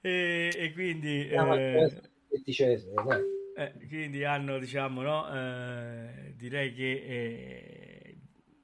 e- 0.00 0.52
e 0.56 0.72
quindi, 0.72 1.28
eh, 1.28 1.86
setticesimo, 2.30 3.02
dai. 3.04 3.22
eh, 3.54 3.72
quindi 3.88 4.24
hanno, 4.24 4.58
diciamo, 4.58 5.02
no, 5.02 5.32
eh, 5.34 6.32
direi 6.36 6.72
che 6.72 6.90
eh, 6.92 8.16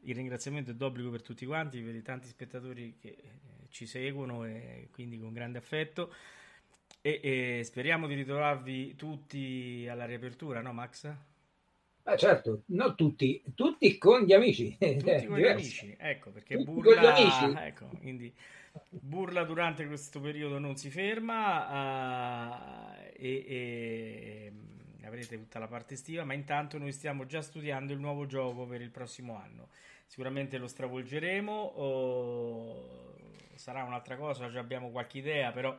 il 0.02 0.14
ringraziamento 0.14 0.70
è 0.70 0.74
d'obbligo 0.74 1.10
per 1.10 1.22
tutti 1.22 1.44
quanti, 1.46 1.80
per 1.80 1.94
i 1.94 2.02
tanti 2.02 2.28
spettatori 2.28 2.96
che 2.98 3.08
eh, 3.08 3.68
ci 3.70 3.86
seguono 3.86 4.44
e 4.44 4.88
quindi 4.92 5.18
con 5.18 5.32
grande 5.32 5.58
affetto. 5.58 6.12
E, 7.00 7.20
e 7.22 7.64
speriamo 7.64 8.06
di 8.06 8.14
ritrovarvi 8.14 8.96
tutti 8.96 9.86
alla 9.88 10.06
riapertura, 10.06 10.60
no, 10.60 10.72
Max? 10.72 11.14
Ah, 12.08 12.16
certo, 12.16 12.62
non 12.66 12.94
tutti, 12.94 13.42
tutti 13.54 13.98
con 13.98 14.22
gli 14.22 14.32
amici. 14.32 14.76
Tutti 14.78 15.26
con 15.26 15.38
gli 15.38 15.46
amici, 15.48 15.94
ecco, 15.98 16.30
perché 16.30 16.56
Tutti 16.56 16.64
Burla, 16.64 17.66
ecco, 17.66 17.88
quindi 17.98 18.32
Burla 18.90 19.42
durante 19.44 19.86
questo 19.86 20.20
periodo 20.20 20.58
non 20.58 20.76
si 20.76 20.90
ferma 20.90 21.68
eh, 21.68 22.85
e, 23.18 23.44
e, 23.46 24.50
mm, 24.52 25.04
avrete 25.04 25.36
tutta 25.36 25.58
la 25.58 25.68
parte 25.68 25.94
estiva, 25.94 26.24
ma 26.24 26.34
intanto 26.34 26.78
noi 26.78 26.92
stiamo 26.92 27.26
già 27.26 27.40
studiando 27.40 27.92
il 27.92 27.98
nuovo 27.98 28.26
gioco 28.26 28.66
per 28.66 28.80
il 28.80 28.90
prossimo 28.90 29.36
anno. 29.36 29.68
Sicuramente 30.06 30.58
lo 30.58 30.66
stravolgeremo, 30.66 31.52
o 31.52 33.14
sarà 33.54 33.82
un'altra 33.82 34.16
cosa, 34.16 34.50
già 34.50 34.60
abbiamo 34.60 34.90
qualche 34.90 35.18
idea, 35.18 35.50
però 35.50 35.76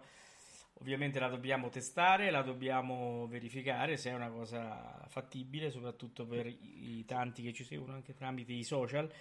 ovviamente 0.80 1.20
la 1.20 1.30
dobbiamo 1.30 1.70
testare, 1.70 2.30
la 2.30 2.42
dobbiamo 2.42 3.28
verificare 3.28 3.98
se 3.98 4.10
è 4.12 4.14
una 4.14 4.30
cosa 4.30 5.06
fattibile, 5.08 5.70
soprattutto 5.70 6.26
per 6.26 6.48
i, 6.48 7.00
i 7.00 7.06
tanti 7.06 7.42
che 7.44 7.54
ci 7.54 7.64
seguono 7.64 7.94
anche 7.94 8.14
tramite 8.14 8.54
i 8.54 8.64
social. 8.64 9.12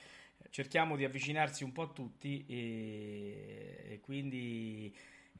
Cerchiamo 0.50 0.96
di 0.96 1.04
avvicinarsi 1.04 1.64
un 1.64 1.72
po' 1.72 1.82
a 1.82 1.88
tutti 1.88 2.44
e, 2.46 3.84
e 3.88 4.00
quindi 4.00 4.94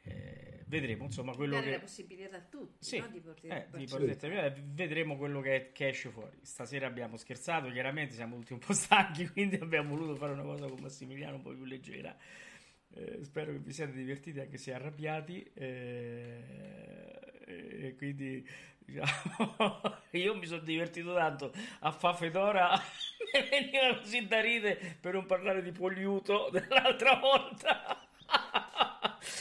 eh, 0.06 0.64
vedremo 0.66 1.04
insomma 1.04 1.34
quello 1.34 1.54
dare 1.54 1.66
la 1.66 1.76
che 1.76 1.82
possibilità 1.82 2.36
a 2.36 2.40
tutti 2.40 2.84
sì, 2.84 2.98
no, 2.98 3.08
di 3.08 3.20
poter 3.20 3.52
eh, 3.52 3.68
di 3.76 3.86
poter 3.86 4.16
terminare. 4.16 4.62
vedremo 4.64 5.16
quello 5.16 5.40
che, 5.40 5.70
che 5.72 5.88
esce 5.88 6.10
fuori. 6.10 6.38
Stasera 6.42 6.86
abbiamo 6.86 7.16
scherzato, 7.16 7.70
chiaramente 7.70 8.14
siamo 8.14 8.36
tutti 8.36 8.52
un 8.52 8.58
po' 8.58 8.72
stanchi, 8.74 9.28
quindi 9.28 9.56
abbiamo 9.56 9.90
voluto 9.90 10.16
fare 10.16 10.32
una 10.32 10.42
cosa 10.42 10.66
con 10.66 10.78
Massimiliano 10.80 11.36
un 11.36 11.42
po' 11.42 11.54
più 11.54 11.64
leggera. 11.64 12.16
Eh, 12.94 13.22
spero 13.24 13.52
che 13.52 13.58
vi 13.58 13.72
siate 13.72 13.92
divertiti 13.92 14.40
anche 14.40 14.58
se 14.58 14.72
arrabbiati. 14.72 15.42
eh, 15.54 17.24
e 17.46 17.94
quindi 17.96 18.46
diciamo, 18.78 19.98
io 20.12 20.36
mi 20.36 20.46
sono 20.46 20.62
divertito 20.62 21.14
tanto 21.14 21.52
a 21.80 21.90
fa 21.90 22.14
Fedora. 22.14 22.70
Mi 23.32 23.48
veniva 23.48 23.98
così 23.98 24.26
da 24.26 24.40
ride 24.40 24.98
per 25.00 25.14
non 25.14 25.26
parlare 25.26 25.62
di 25.62 25.72
Poliuto 25.72 26.48
dell'altra 26.50 27.16
volta. 27.16 28.08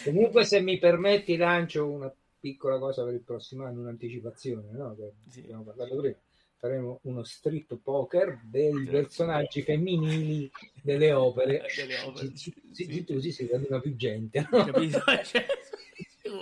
Comunque, 0.03 0.45
se 0.45 0.60
mi 0.62 0.78
permetti, 0.78 1.36
lancio 1.38 1.88
una 1.90 2.14
piccola 2.40 2.78
cosa 2.78 3.03
per 3.03 3.14
il 3.14 3.22
prossimo 3.22 3.66
anno, 3.66 3.82
un'anticipazione, 3.82 4.70
no? 4.72 4.95
Che 4.95 5.12
Sì. 5.30 5.40
abbiamo 5.41 5.64
parlato 5.64 5.95
prima. 5.98 6.16
faremo 6.57 6.99
uno 7.03 7.24
strip 7.24 7.78
poker 7.84 8.40
dei 8.44 8.72
personaggi 8.90 9.62
femminili 9.62 10.49
delle 10.82 11.12
opere. 11.12 11.64
Delle 11.76 11.99
opere, 11.99 12.32
Sì, 12.36 12.53
sì, 12.72 13.06
sì, 13.06 13.20
sì. 13.20 13.32
si 13.32 13.48
cammina 13.48 13.80
più 13.80 13.95
gente. 13.95 14.48
no? 14.49 14.64
Cioè. 15.24 15.45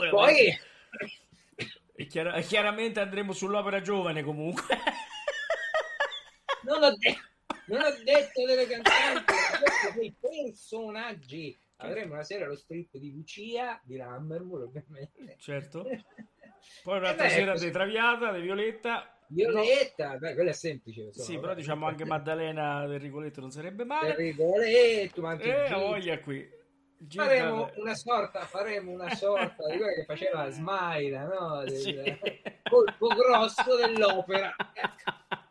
Poi 0.10 0.58
chiara- 2.08 2.40
chiaramente 2.42 3.00
andremo 3.02 3.34
sull'opera 3.34 3.82
giovane 3.82 4.24
comunque. 4.24 4.64
non 6.64 6.84
ho, 6.84 6.96
de- 6.98 7.18
non 7.66 7.82
ho 7.82 7.92
detto 8.04 8.46
delle 8.46 8.66
cantanti, 8.68 9.34
ho 9.34 9.60
detto 9.60 10.00
dei 10.00 10.14
personaggi. 10.20 11.58
Avremo 11.78 12.14
una 12.14 12.24
sera 12.24 12.46
lo 12.48 12.56
strip 12.56 12.98
di 12.98 13.12
Lucia, 13.12 13.80
di 13.84 13.96
Lammermoor 13.98 14.64
ovviamente. 14.64 15.36
certo. 15.40 15.84
Poi 16.84 16.98
un'altra 16.98 17.26
Eh 17.26 17.28
beh, 17.28 17.34
sera 17.34 17.54
di 17.58 17.72
Traviata, 17.72 18.32
di 18.32 18.42
Violetta. 18.42 19.18
Violetta, 19.28 20.18
beh, 20.18 20.34
quella 20.34 20.52
è 20.52 20.54
semplice. 20.54 21.02
insomma, 21.02 21.26
Sì, 21.26 21.40
però 21.40 21.54
diciamo 21.54 21.86
anche 21.88 22.06
Maddalena 22.06 22.86
del 22.88 23.00
Rigoletto 23.00 23.42
non 23.42 23.52
sarebbe 23.52 23.84
male. 23.84 24.16
Rigoletto, 24.16 25.22
ma 25.22 25.32
anche 25.32 25.44
E 25.44 25.68
Gilda. 25.68 25.78
voglia 25.78 26.20
qui. 26.20 26.50
Gilda- 26.98 27.26
faremo 27.26 27.70
una 27.76 27.96
sorta, 27.96 28.40
faremo 28.46 28.92
una 28.92 29.10
sorta 29.14 29.68
di 29.70 29.78
quella 29.78 29.94
che 29.94 30.06
faceva 30.06 30.50
Smaila, 30.50 31.26
no? 31.26 31.64
Del 31.66 31.76
Sì. 31.78 31.96
colpo 32.70 33.08
grosso 33.08 33.76
dell'opera. 33.76 34.56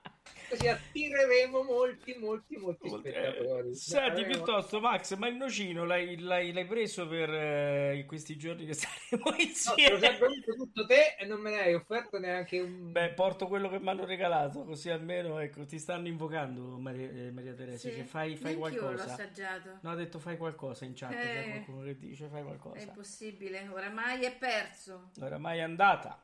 Così 0.53 0.69
attireremo 0.69 1.63
molti, 1.63 2.15
molti, 2.19 2.57
molti 2.59 2.89
spettatori. 2.89 3.71
Eh, 3.71 3.75
Senti, 3.75 4.21
Faremo- 4.23 4.27
piuttosto, 4.35 4.81
Max, 4.81 5.15
ma 5.17 5.29
il 5.29 5.37
nocino 5.37 5.85
l'hai, 5.87 6.19
l'hai- 6.19 6.53
l'hai 6.53 6.67
preso 6.67 7.09
per 7.09 7.31
eh, 7.33 7.97
in 7.97 8.07
questi 8.07 8.37
giorni 8.37 8.67
che 8.67 8.75
staremo 8.77 9.25
No, 9.25 9.31
te 9.33 9.37
lo 9.37 9.43
insieme? 9.43 9.99
bevuto 10.19 10.55
tutto 10.55 10.87
te 10.87 11.17
e 11.19 11.25
non 11.25 11.41
me 11.41 11.51
ne 11.51 11.61
hai 11.63 11.75
offerto 11.75 12.19
neanche 12.19 12.61
un... 12.61 12.93
Beh, 12.93 13.11
porto 13.15 13.47
quello 13.47 13.71
che 13.71 13.79
mi 13.81 13.89
hanno 13.89 14.05
regalato, 14.05 14.65
così 14.65 14.91
almeno 14.91 15.39
ecco, 15.39 15.65
ti 15.65 15.79
stanno 15.79 16.07
invocando, 16.07 16.79
Maria, 16.79 17.09
eh, 17.09 17.31
Maria 17.31 17.55
Teresa. 17.55 17.89
Sì. 17.89 17.95
Che 17.95 18.05
fai, 18.05 18.37
fai 18.37 18.55
Neanch'io 18.57 18.81
l'ho 18.81 18.87
qualcosa. 18.89 19.13
assaggiato. 19.15 19.79
No, 19.81 19.91
ha 19.91 19.95
detto 19.95 20.19
fai 20.19 20.37
qualcosa 20.37 20.85
in 20.85 20.93
chat. 20.95 21.13
Eh. 21.13 21.17
C'è 21.17 21.51
qualcuno 21.51 21.83
che 21.85 21.97
dice 21.97 22.29
fai 22.29 22.41
È 22.41 22.45
qualcosa. 22.45 22.85
impossibile, 22.85 23.67
oramai 23.73 24.23
è 24.25 24.37
perso. 24.37 25.11
Oramai 25.21 25.59
è 25.59 25.63
andata. 25.63 26.23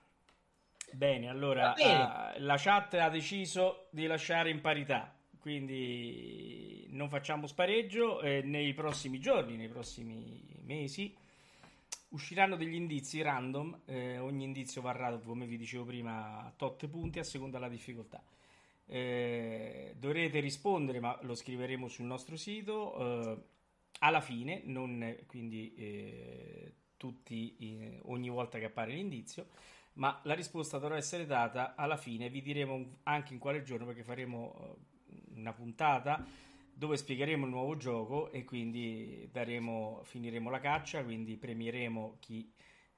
Bene, 0.93 1.29
allora 1.29 1.73
bene. 1.77 1.93
ah, 1.93 2.35
la 2.39 2.57
chat 2.57 2.95
ha 2.95 3.09
deciso 3.09 3.89
di 3.91 4.07
lasciare 4.07 4.51
in 4.51 4.61
parità, 4.61 5.15
quindi 5.39 6.87
non 6.91 7.09
facciamo 7.09 7.47
spareggio. 7.47 8.21
e 8.21 8.43
nei 8.43 8.73
prossimi 8.75 9.21
giorni, 9.21 9.57
nei 9.57 9.69
prossimi 9.69 10.43
mesi, 10.63 11.15
usciranno 12.11 12.57
degli 12.57 12.75
indizi 12.75 13.23
random. 13.23 13.81
eh, 13.87 14.19
ogni 14.19 14.45
indizio 14.45 14.81
varrà, 14.81 15.17
come 15.19 15.47
vi 15.47 15.57
dicevo 15.57 15.85
prima, 15.85 16.45
a 16.45 16.53
tot 16.57 16.87
punti 16.89 17.19
a 17.19 17.25
seconda 17.25 17.59
della 17.59 17.71
difficoltà. 17.71 18.23
Eh, 18.87 19.95
dovrete 19.99 20.41
rispondere, 20.41 20.99
ma 21.01 21.19
lo 21.23 21.35
scriveremo 21.35 21.89
sul 21.89 22.07
nostro 22.07 22.37
sito 22.37 22.97
eh, 22.99 23.43
alla 24.01 24.21
fine, 24.21 24.63
non 24.65 25.03
eh, 25.03 25.25
quindi 25.27 25.75
eh, 25.75 26.73
tutti, 26.97 27.57
eh, 27.59 28.01
ogni 28.05 28.31
volta 28.31 28.59
che 28.59 28.65
appare 28.65 28.93
l'indizio 28.93 29.49
ma 29.99 30.19
la 30.25 30.35
risposta 30.35 30.79
dovrà 30.79 30.97
essere 30.97 31.27
data 31.27 31.75
alla 31.75 31.97
fine. 31.97 32.31
Vi 32.31 32.41
diremo 32.41 32.99
anche 33.05 33.33
in 33.33 33.39
quale 33.39 33.63
giorno 33.63 33.87
perché 33.87 34.03
faremo 34.03 34.77
eh, 35.11 35.37
una 35.37 35.53
puntata 35.53 36.25
dove 36.73 36.97
spiegheremo 36.97 37.45
il 37.45 37.51
nuovo 37.51 37.77
gioco 37.77 38.31
e 38.31 38.45
quindi 38.45 39.29
daremo, 39.33 40.03
finiremo 40.05 40.49
la 40.51 40.61
caccia, 40.61 41.03
quindi 41.03 41.37
premieremo 41.37 42.19
chi 42.21 42.53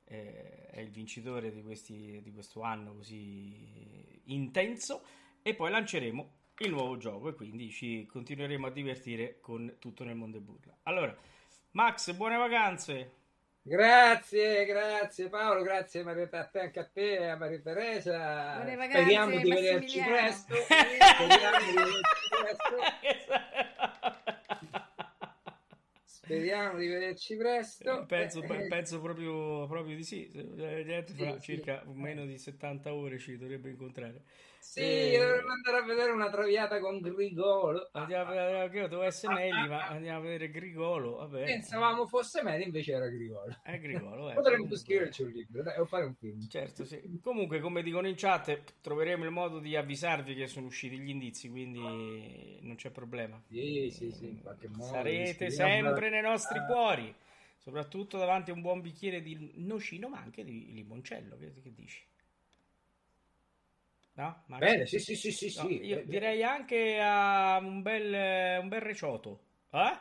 eh, 0.05 0.67
è 0.67 0.81
il 0.81 0.91
vincitore 0.91 1.51
di, 1.51 1.63
questi, 1.63 2.21
di 2.23 2.31
questo 2.31 2.61
anno 2.61 2.95
così 2.95 4.21
intenso 4.25 5.03
e 5.41 5.55
poi 5.55 5.71
lanceremo 5.71 6.33
il 6.59 6.71
nuovo 6.71 6.99
gioco 6.99 7.31
e 7.31 7.35
quindi 7.35 7.71
ci 7.71 8.05
continueremo 8.05 8.67
a 8.67 8.71
divertire 8.71 9.41
con 9.41 9.77
tutto 9.79 10.05
nel 10.05 10.17
mondo 10.17 10.37
e 10.37 10.41
burla. 10.41 10.77
Allora, 10.83 11.17
Max, 11.71 12.13
buone 12.13 12.37
vacanze! 12.37 13.20
Grazie, 13.63 14.65
grazie 14.65 15.29
Paolo, 15.29 15.63
grazie 15.63 16.03
Maria, 16.03 16.29
a 16.31 16.45
te, 16.47 16.61
anche 16.61 16.81
a 16.81 16.87
te 16.87 17.19
e 17.19 17.27
a 17.27 17.37
Maria 17.37 17.61
Teresa. 17.61 18.55
Buone 18.57 18.77
vacanze, 18.77 19.01
Speriamo 19.03 19.37
di 19.37 19.51
vederci 19.51 20.01
presto. 20.01 20.55
Speriamo 20.57 21.59
di 21.67 21.77
vederci 21.77 22.29
presto. 22.41 22.77
Speriamo 26.05 26.79
di 26.79 26.87
vederci 26.87 27.37
presto. 27.37 28.05
penso, 28.07 28.43
Eh, 28.43 28.67
penso 28.69 29.01
proprio, 29.01 29.67
proprio 29.67 29.95
di 29.97 30.05
sì. 30.05 30.31
Eh, 30.31 30.85
gente 30.85 31.13
fra 31.13 31.33
Sì, 31.33 31.33
sì. 31.33 31.41
circa 31.41 31.83
meno 31.87 32.25
di 32.25 32.39
70 32.39 32.95
ore 32.95 33.19
ci 33.19 33.37
dovrebbe 33.37 33.69
incontrare. 33.71 34.23
Sì, 34.61 34.81
Eh, 34.81 35.19
dovremmo 35.19 35.53
andare 35.53 35.77
a 35.79 35.83
vedere 35.85 36.13
una 36.13 36.31
traviata 36.31 36.79
con 36.81 37.01
Grigolo. 37.01 37.89
Andiamo 37.93 38.31
a 38.31 38.35
vedere, 38.35 38.79
io 38.79 38.89
devo 38.89 39.03
essere 39.03 39.35
Melli, 39.35 39.69
ma 39.69 39.87
andiamo 39.89 40.19
a 40.19 40.23
vedere 40.23 40.51
Grigolo. 40.51 41.17
Vabbè, 41.17 41.45
Pensavamo 41.45 42.07
fosse 42.07 42.43
meglio, 42.43 42.65
invece 42.65 42.93
era 42.93 43.09
Grigolo. 43.09 43.57
è 43.65 43.79
Grigolo. 43.81 44.31
eh, 44.31 44.35
Potremmo 44.35 44.57
comunque. 44.63 44.77
scriverci 44.77 45.23
un 45.23 45.31
libro, 45.31 45.63
dai, 45.63 45.79
o 45.79 45.87
fare 45.87 46.05
un 46.05 46.15
film. 46.15 46.47
Certo, 46.49 46.85
sì. 46.85 47.19
Comunque, 47.23 47.61
come 47.61 47.83
dicono 47.83 48.07
in 48.07 48.15
chat, 48.17 48.81
troveremo 48.81 49.25
il 49.25 49.31
modo 49.31 49.59
di 49.59 49.75
avvisarvi 49.77 50.35
che 50.35 50.47
sono 50.47 50.67
usciti 50.67 50.99
gli 50.99 51.09
indizi, 51.09 51.49
quindi 51.49 52.59
non 52.63 52.77
c'è 52.77 52.91
problema. 52.91 53.43
Sì, 53.49 53.91
sì, 53.91 54.11
sì, 54.13 54.29
in 54.29 54.41
qualche 54.43 54.69
modo. 54.69 54.85
Sarete 54.85 55.51
sempre 55.51 56.11
nei 56.11 56.23
nostri 56.23 56.59
Ah. 56.59 56.65
cuori, 56.67 57.13
soprattutto 57.59 58.19
davanti 58.19 58.51
a 58.51 58.55
un 58.55 58.61
buon 58.61 58.81
bicchiere 58.81 59.21
di 59.23 59.53
nocino, 59.57 60.09
ma 60.09 60.19
anche 60.21 60.45
di 60.45 60.73
limoncello. 60.73 61.37
Che, 61.37 61.53
che 61.63 61.73
dici? 61.75 62.03
No? 64.21 64.59
Bene, 64.59 64.85
sì, 64.85 64.99
sì, 64.99 65.17
sì, 65.17 65.33
sì, 65.33 65.47
No, 65.57 65.67
sì. 65.67 65.85
io 65.87 66.05
direi 66.05 66.43
anche 66.43 66.99
a 67.01 67.57
un 67.59 67.81
bel, 67.81 68.61
un 68.61 68.69
bel 68.69 68.81
recioto. 68.83 69.45
Eh? 69.71 69.99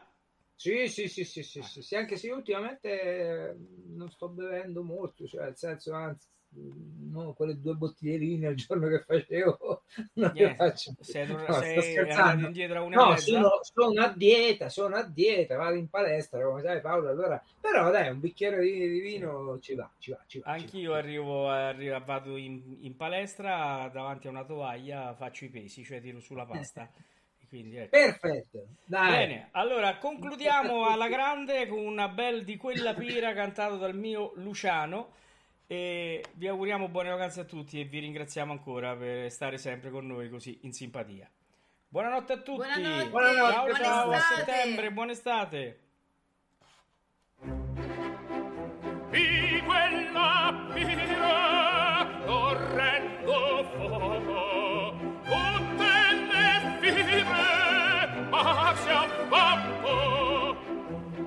Sì, 0.55 0.89
sì, 0.89 1.07
sì, 1.07 1.23
sì, 1.23 1.41
sì, 1.41 1.61
sì, 1.61 1.81
sì, 1.81 1.95
anche 1.95 2.17
se 2.17 2.27
io 2.27 2.35
ultimamente 2.35 3.01
eh, 3.01 3.55
non 3.95 4.09
sto 4.11 4.27
bevendo 4.27 4.83
molto, 4.83 5.25
cioè 5.25 5.45
nel 5.45 5.55
senso, 5.55 5.93
anzi, 5.93 6.27
no, 6.51 7.33
quelle 7.33 7.59
due 7.59 7.75
bottiglie 7.75 8.17
di 8.17 8.25
vino 8.27 8.47
al 8.47 8.55
giorno 8.55 8.87
che 8.87 9.03
facevo 9.03 9.83
non 10.15 10.31
le 10.33 10.33
Niente, 10.33 10.55
faccio 10.55 10.93
sei, 11.01 11.27
No, 11.27 11.51
sei 11.53 11.81
scherzando. 11.81 12.47
indietro 12.47 12.83
una 12.83 12.97
No, 12.97 13.17
sono, 13.17 13.49
sono 13.61 14.01
a 14.01 14.13
dieta, 14.15 14.69
sono 14.69 14.95
a 14.95 15.03
dieta, 15.03 15.55
vado 15.57 15.75
in 15.75 15.89
palestra, 15.89 16.43
come 16.43 16.61
sai 16.61 16.81
Paolo, 16.81 17.09
allora, 17.09 17.41
però 17.59 17.91
dai, 17.91 18.09
un 18.09 18.19
bicchiere 18.19 18.61
di, 18.61 18.89
di 18.89 18.99
vino 18.99 19.59
ci 19.59 19.75
va, 19.75 19.89
ci 19.99 20.11
va, 20.11 20.23
ci 20.27 20.39
va. 20.39 20.51
Anch'io 20.51 20.93
arrivo, 20.93 21.49
arrivo- 21.49 22.03
vado 22.03 22.35
in, 22.35 22.77
in 22.81 22.95
palestra 22.95 23.89
davanti 23.91 24.27
a 24.27 24.31
una 24.31 24.43
tovaglia, 24.43 25.13
faccio 25.13 25.45
i 25.45 25.49
pesi, 25.49 25.83
cioè 25.83 26.01
tiro 26.01 26.19
sulla 26.19 26.45
pasta. 26.45 26.89
Quindi, 27.47 27.77
ecco. 27.77 27.97
Perfetto, 27.97 28.67
dai. 28.85 29.11
Bene, 29.11 29.47
allora 29.51 29.97
concludiamo 29.97 30.85
alla 30.85 31.07
grande 31.09 31.67
con 31.67 31.79
una 31.79 32.07
bel 32.07 32.43
di 32.43 32.57
quella 32.57 32.93
pira 32.93 33.33
cantato 33.33 33.77
dal 33.77 33.95
mio 33.95 34.31
Luciano 34.35 35.13
e 35.71 36.25
vi 36.33 36.47
auguriamo 36.47 36.87
buone 36.87 37.09
vacanze 37.11 37.41
a 37.41 37.43
tutti 37.43 37.79
e 37.79 37.83
vi 37.83 37.99
ringraziamo 37.99 38.51
ancora 38.51 38.95
per 38.95 39.29
stare 39.29 39.59
sempre 39.59 39.91
con 39.91 40.07
noi 40.07 40.27
così 40.27 40.57
in 40.63 40.73
simpatia. 40.73 41.29
Buonanotte 41.87 42.33
a 42.33 42.37
tutti. 42.37 42.57
Buonanotte, 42.57 43.09
Buonanotte, 43.09 43.43
ciao 43.43 43.63
buona 43.65 43.77
ciao, 43.77 44.11
a 44.11 44.19
settembre, 44.19 44.91
buona 44.91 45.11
estate. 45.11 45.79
di 49.11 49.61
quella 49.65 50.69
pira 50.73 52.07
orrendo 52.25 53.63
fuoco 53.73 54.95
tutte 55.23 56.23
le 56.81 56.93
fibre 57.03 58.27
ma 58.29 58.73
si 58.75 58.89
avvampo 58.89 60.57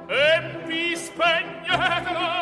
e 0.07 0.65
vi 0.67 0.97
spegnetela 0.97 2.42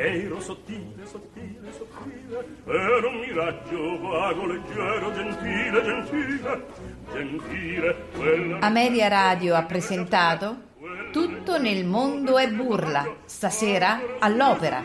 Ero 0.00 0.40
sottile, 0.40 1.04
sottile, 1.06 1.72
sottile, 1.72 2.46
ero 2.66 3.08
un 3.08 3.18
miraggio 3.18 3.98
vago, 3.98 4.46
leggero, 4.46 5.12
gentile, 5.12 5.82
gentile, 5.82 6.66
gentile. 7.12 7.96
Quella... 8.14 8.58
Ameria 8.60 9.08
Radio 9.08 9.56
ha 9.56 9.64
presentato 9.64 10.66
Tutto 11.10 11.58
nel 11.58 11.84
mondo 11.84 12.38
è 12.38 12.48
burla, 12.48 13.12
stasera 13.24 14.00
all'opera, 14.20 14.80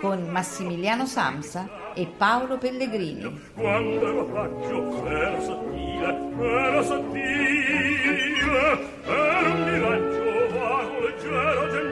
con 0.00 0.26
Massimiliano 0.30 1.04
Samsa 1.04 1.92
e 1.92 2.06
Paolo 2.06 2.56
Pellegrini. 2.56 3.50
Quando 3.54 4.08
ero 4.08 4.24
faccio, 4.32 5.06
ero 5.06 5.42
sottile, 5.42 6.18
ero 6.40 6.82
sottile, 6.84 8.46
ero 9.04 9.52
un 9.52 9.62
miraggio 9.70 10.58
vago, 10.58 11.00
leggero, 11.00 11.68
gentile. 11.68 11.87